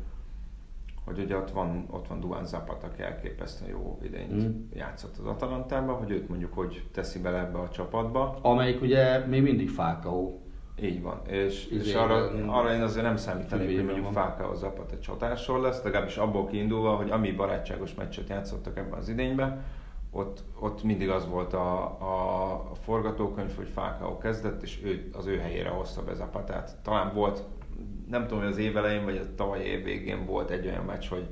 [1.07, 4.61] hogy ugye ott van, ott van Duan Zapat, aki elképesztően jó idényt mm.
[4.73, 8.39] játszott az Atalantában, hogy őt mondjuk hogy teszi bele ebbe a csapatba.
[8.41, 10.41] Amelyik ugye még mindig Fákaó.
[10.81, 14.99] Így van, és, és arra, arra én azért nem számítanék, hogy mondjuk Fákaó Zapat egy
[14.99, 19.63] csatásról lesz, legalábbis abból kiindulva, hogy ami barátságos meccset játszottak ebben az idényben,
[20.11, 25.25] ott, ott mindig az volt a, a, a forgatókönyv, hogy Fákaó kezdett, és ő, az
[25.25, 26.75] ő helyére hozta be Zapatát.
[26.83, 27.43] Talán volt
[28.07, 31.07] nem tudom, hogy az év elején vagy a tavaly év végén volt egy olyan meccs,
[31.07, 31.27] hogy,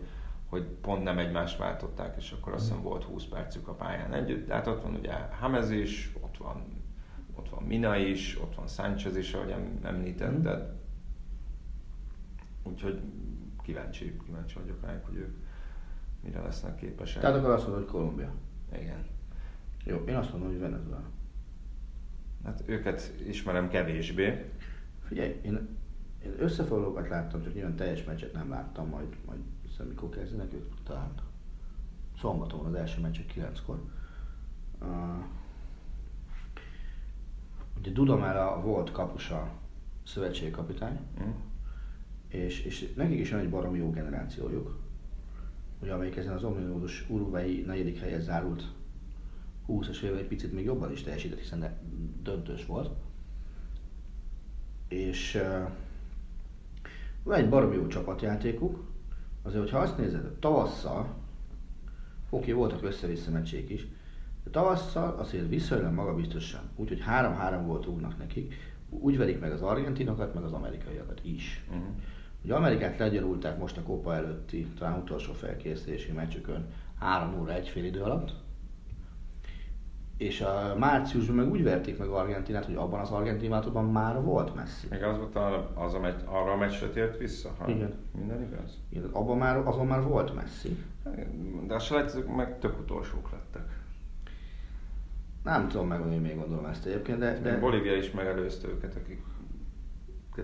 [0.46, 4.48] hogy pont nem egymást váltották, és akkor azt hiszem volt 20 percük a pályán együtt.
[4.48, 6.64] Tehát ott van ugye Hamez is, ott van,
[7.36, 10.60] ott van Mina is, ott van Sánchez is, ahogy említetted.
[10.60, 10.74] Mm.
[12.64, 13.02] Úgyhogy
[13.64, 15.36] kíváncsi, kíváncsi vagyok rájuk, hogy ők
[16.24, 17.22] mire lesznek képesek.
[17.22, 18.34] Tehát akkor azt mondod, hogy Kolumbia.
[18.80, 19.06] Igen.
[19.84, 21.04] Jó, én azt mondom, hogy Venezuela.
[22.44, 24.52] Hát őket ismerem kevésbé.
[25.08, 25.68] Figyelj, én
[26.26, 30.84] én összefoglalókat láttam, csak nyilván teljes meccset nem láttam, majd, majd hiszem, mikor kezdenek ők,
[30.84, 31.14] talán
[32.20, 33.84] szombaton az első meccs 9-kor.
[34.82, 35.24] Uh,
[37.78, 39.52] ugye Dudamára volt kapusa
[40.04, 41.32] szövetségkapitány, mm.
[42.28, 44.80] és, és nekik is van egy baromi jó generációjuk,
[45.82, 48.64] ugye amelyik ezen az ominózus Uruguay negyedik helyen zárult
[49.68, 51.78] 20-as évvel egy picit még jobban is teljesített, hiszen
[52.24, 52.90] döntős volt.
[54.88, 55.70] És uh,
[57.26, 58.84] van egy baromi jó csapatjátékuk,
[59.44, 61.14] azért, hogyha azt nézed, tavasszal,
[62.30, 63.88] oké, voltak össze-vissza meccsék is,
[64.44, 68.54] de tavasszal azért viszonylag magabiztosan, úgyhogy 3-3 volt úrnak nekik,
[68.90, 71.66] úgy verik meg az argentinokat, meg az amerikaiakat is.
[71.70, 71.86] Uh-huh.
[72.44, 76.66] Ugye Amerikát legyarulták most a Copa előtti, talán utolsó felkészülési meccsükön
[77.00, 78.34] 3 óra egy fél idő alatt,
[80.18, 84.56] és a márciusban meg úgy verték meg Argentinát, hogy abban az argentin váltóban már volt
[84.56, 84.88] Messi.
[84.90, 85.36] Meg az volt
[85.74, 87.94] az a meccs, arra a meccsre tért vissza, ha Igen.
[88.12, 88.80] minden igaz?
[88.90, 90.84] Igen, abban már, azon már volt Messi.
[91.68, 93.84] De a selejtezők meg tök utolsók lettek.
[95.44, 97.40] Nem tudom meg, hogy még gondolom ezt egyébként, de...
[97.40, 97.60] de...
[97.60, 99.22] Bolívia is megelőzte őket, akik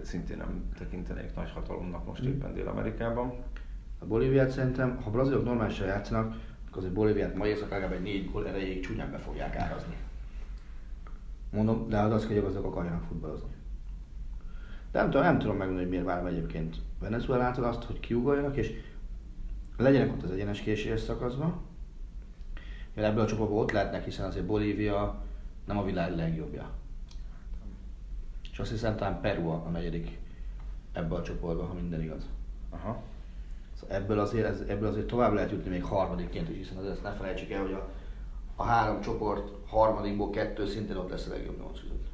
[0.04, 2.28] szintén nem tekintenék nagy hatalomnak most mm.
[2.28, 3.34] éppen Dél-Amerikában.
[4.00, 6.36] A Bolíviát szerintem, ha brazilok normálisan játszanak,
[6.76, 9.96] azért Bolíviát ma éjszaka legalább egy négy gól erejéig csúnyán be fogják árazni.
[11.52, 13.50] Mondom, de az az, hogy azok akarjanak futballozni.
[14.92, 18.74] De nem tudom, nem tudom megmondani, hogy miért várom egyébként Venezuelától azt, hogy kiugoljanak, és
[19.78, 21.62] legyenek ott az egyenes késés szakaszban.
[22.94, 25.24] Mert ebből a csoportból ott lehetnek, hiszen azért Bolívia
[25.66, 26.70] nem a világ legjobbja.
[28.52, 30.18] És azt hiszem talán Peru a negyedik
[30.94, 32.30] ebből a csoportban, ha minden igaz.
[32.70, 33.04] Aha.
[33.88, 37.12] Ebből azért, ez, ebből azért tovább lehet jutni még harmadikként is, hiszen azért ezt ne
[37.12, 37.90] felejtsük el, hogy a,
[38.56, 42.08] a három csoport harmadikból kettő szintén ott lesz a legjobb nyolc között.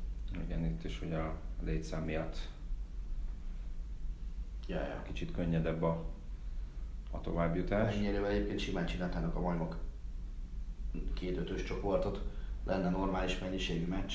[0.46, 2.38] Igen, itt is ugye a létszám miatt
[4.68, 5.02] Ja, ja.
[5.04, 6.06] kicsit könnyedebb a,
[7.12, 7.96] a továbbjutás.
[7.96, 9.78] Ennyire egyébként simán csinálhatnak a majmok
[11.14, 12.22] két ötös csoportot,
[12.66, 14.14] lenne normális mennyiségű meccs.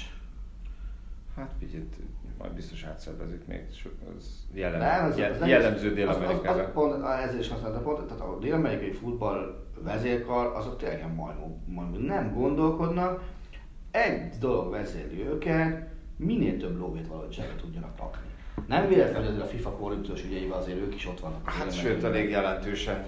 [1.37, 1.89] Hát figyelj,
[2.43, 3.61] majd biztos átszervezik még,
[4.19, 8.07] az, jelen, Nem, az, je- az jellemző az, az, az, pont, ezért is használta pont,
[8.07, 13.23] tehát a dél-amerikai futball vezérkar, azok tényleg majmok, majmok, nem gondolkodnak.
[13.91, 18.31] Egy dolog vezérli őket, minél több lóvét valóságot tudjanak rakni.
[18.67, 21.51] Nem véletlen, hogy azért a FIFA korrupciós ügyeivel azért ők is ott vannak.
[21.51, 23.07] Hát sőt, elég jelentősen,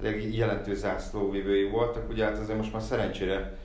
[0.00, 3.58] elég jelentős zászlóvivői voltak, ugye hát azért most már szerencsére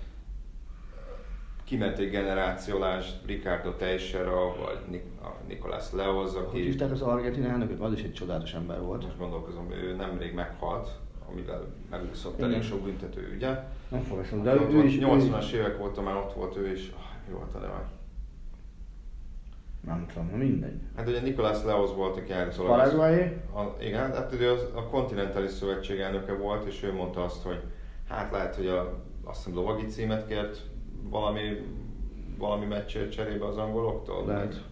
[1.63, 7.45] kiment egy generációs Ricardo Teixeira, vagy Nik- a Nicolás Leoz, Hogy aki hívták az argentin
[7.45, 7.79] elnököt?
[7.79, 9.03] Az is egy csodálatos ember volt.
[9.03, 10.89] most gondolkozom, ő nemrég meghalt,
[11.31, 13.63] amivel megúszott elég sok büntető ügye.
[13.87, 16.57] Nem fogom De de ő, ő is, ő is, 80-as évek volt, már ott volt
[16.57, 16.91] ő is.
[16.97, 17.89] Ah, mi volt a neve?
[19.85, 20.79] nem tudom, na mindegy.
[20.95, 22.77] Hát ugye Nicolás Leoz volt, aki állítólag...
[22.77, 23.31] Paraguay,
[23.79, 27.61] igen, hát ugye az, a Kontinentális Szövetség elnöke volt, és ő mondta azt, hogy
[28.09, 30.61] hát lehet, hogy a, azt hiszem lovagi címet kért
[31.09, 31.65] valami,
[32.37, 34.25] valami meccsért cserébe az angoloktól.
[34.25, 34.63] Lehet.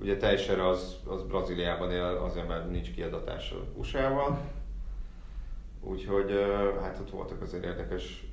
[0.00, 4.38] Ugye teljesen az, az Brazíliában él, azért mert nincs kiadatása USA-val.
[5.82, 6.30] Úgyhogy
[6.82, 8.26] hát ott voltak azért érdekes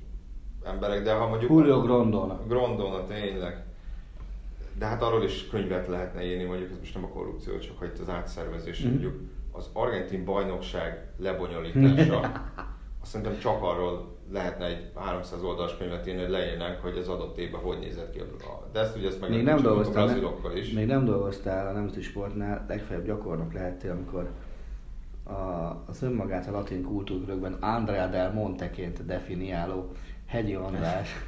[0.64, 1.50] emberek, de ha mondjuk...
[1.50, 2.40] Julio Grondona.
[2.46, 3.64] Grondona, tényleg.
[4.78, 7.88] De hát arról is könyvet lehetne írni, mondjuk ez most nem a korrupció, csak hogy
[7.88, 8.88] itt az átszervezés, Mhm.
[8.88, 9.14] mondjuk
[9.52, 12.20] az argentin bajnokság lebonyolítása,
[13.02, 17.38] azt szerintem csak arról lehetne egy 300 oldalas könyvet írni, hogy leírnánk, hogy az adott
[17.38, 18.24] évben hogy nézett ki a
[18.72, 20.72] De ezt ugye ezt meg Még nem, csinálni a dolgoztál, brazilokkal is.
[20.72, 24.30] még nem dolgoztál a nemzeti sportnál, legfeljebb gyakornok lehettél, amikor
[25.24, 25.32] a,
[25.86, 29.92] az önmagát a latin kultúrkörökben Andrea del Monteként definiáló
[30.26, 31.14] Hegyi András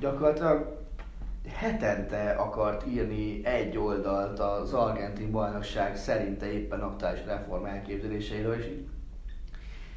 [0.00, 0.82] gyakorlatilag
[1.48, 8.86] hetente akart írni egy oldalt az argentin bajnokság szerinte éppen aktuális reform elképzeléseiről, és így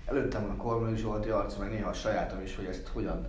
[0.08, 3.28] előttem van a Kormányi Zsolti arc, meg néha a sajátom is, hogy ezt hogyan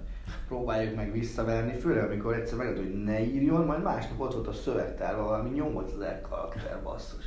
[0.49, 4.53] próbáljuk meg visszaverni, főleg amikor egyszer megadod, hogy ne írjon, majd másnap ott volt a
[4.53, 7.25] szövegtárban valami 8000 karakter basszus.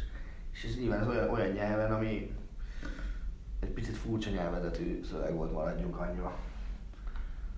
[0.54, 2.36] És ez nyilván az olyan, olyan nyelven, ami
[3.60, 6.34] egy picit furcsa nyelvezetű szöveg volt, maradjunk annyiba.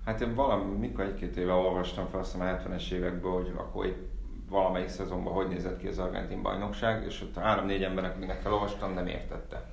[0.05, 4.11] Hát én valami, mikor egy-két éve olvastam fel, azt a 70-es évekből, hogy akkor épp
[4.49, 9.07] valamelyik szezonban hogy nézett ki az argentin bajnokság, és ott három-négy embernek, akinek felolvastam, nem
[9.07, 9.65] értette.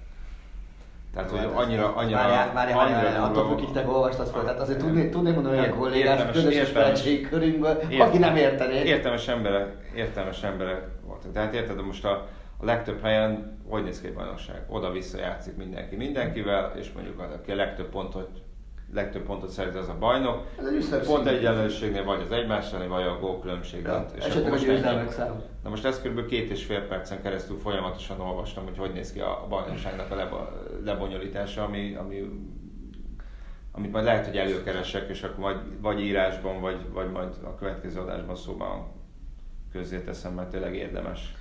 [1.14, 4.42] Tehát, hogy annyira, annyira, Várjál, várjál, annyira várjál, attól függ, kit te olvastad fel.
[4.44, 8.36] Tehát azért tudnék, tudnék mondani olyan kollégás értelmes- közös értelmes- ismeretség körünkből, Ért- aki nem
[8.36, 8.82] értené.
[8.84, 11.32] Értelmes emberek, értelmes emberek voltak.
[11.32, 12.10] Tehát érted, de most a,
[12.58, 14.62] a legtöbb helyen hogy néz ki egy bajnokság?
[14.68, 18.28] Oda-vissza játszik mindenki mindenkivel, és mondjuk az, aki a legtöbb pontot
[18.94, 20.46] legtöbb pontot szerez az a bajnok.
[20.58, 25.12] Ez egy Pont egyenlőségnél vagy az egymás elleni, vagy a gólkülönbség Ja, esetleg a győzelmek
[25.12, 25.42] száma.
[25.62, 26.26] Na most ezt kb.
[26.26, 30.50] két és fél percen keresztül folyamatosan olvastam, hogy hogy néz ki a bajnokságnak a lebo-
[30.84, 32.28] lebonyolítása, ami, ami
[33.72, 38.00] amit majd lehet, hogy előkeresek, és akkor majd vagy írásban, vagy, vagy majd a következő
[38.00, 38.92] adásban szóban
[39.72, 41.34] közzéteszem, mert tényleg érdemes.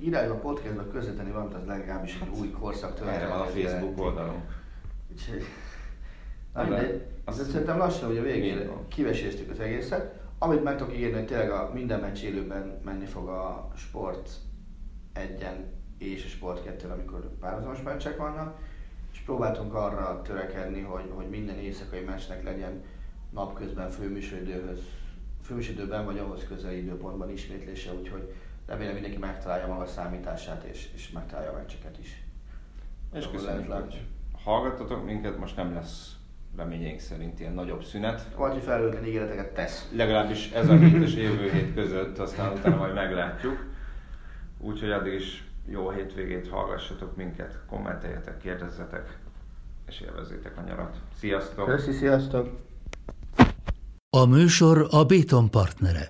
[0.00, 4.44] Írásban, podcastban közvetlenül valamit, az legalábbis egy új korszak Erre van a Facebook oldalunk.
[5.12, 5.42] Úgyhogy...
[6.56, 8.22] De- mindegy, azt- azt szerintem lassan, hogy a
[8.66, 8.88] van.
[8.88, 10.14] kiveséztük az egészet.
[10.38, 14.30] Amit meg tudok ígérni, hogy tényleg a minden meccs élőben menni fog a Sport
[15.14, 15.56] 1-en
[15.98, 18.58] és a Sport 2 amikor párhuzamos meccsek vannak.
[19.12, 22.82] És próbáltunk arra törekedni, hogy, hogy minden éjszakai meccsnek legyen
[23.30, 24.80] napközben főműsoridőhöz,
[25.42, 28.32] főműsoridőben vagy ahhoz közeli időpontban ismétlése, úgyhogy
[28.66, 32.22] remélem mindenki megtalálja maga számítását és, és megtalálja a meccseket is.
[33.14, 34.06] És köszönjük, hogy
[34.44, 36.15] hallgattatok minket, most nem lesz
[36.56, 38.26] reményeink szerint ilyen nagyobb szünet.
[38.36, 39.88] Vagy felülten ígéreteket tesz.
[39.92, 43.64] Legalábbis ez a hét és jövő hét között, aztán utána majd meglátjuk.
[44.58, 49.18] Úgyhogy addig is jó hétvégét, hallgassatok minket, kommenteljetek, kérdezzetek,
[49.88, 50.96] és élvezzétek a nyarat.
[51.18, 51.66] Sziasztok!
[51.66, 52.48] Köszi, sziasztok!
[54.16, 56.06] A műsor a Béton partnere.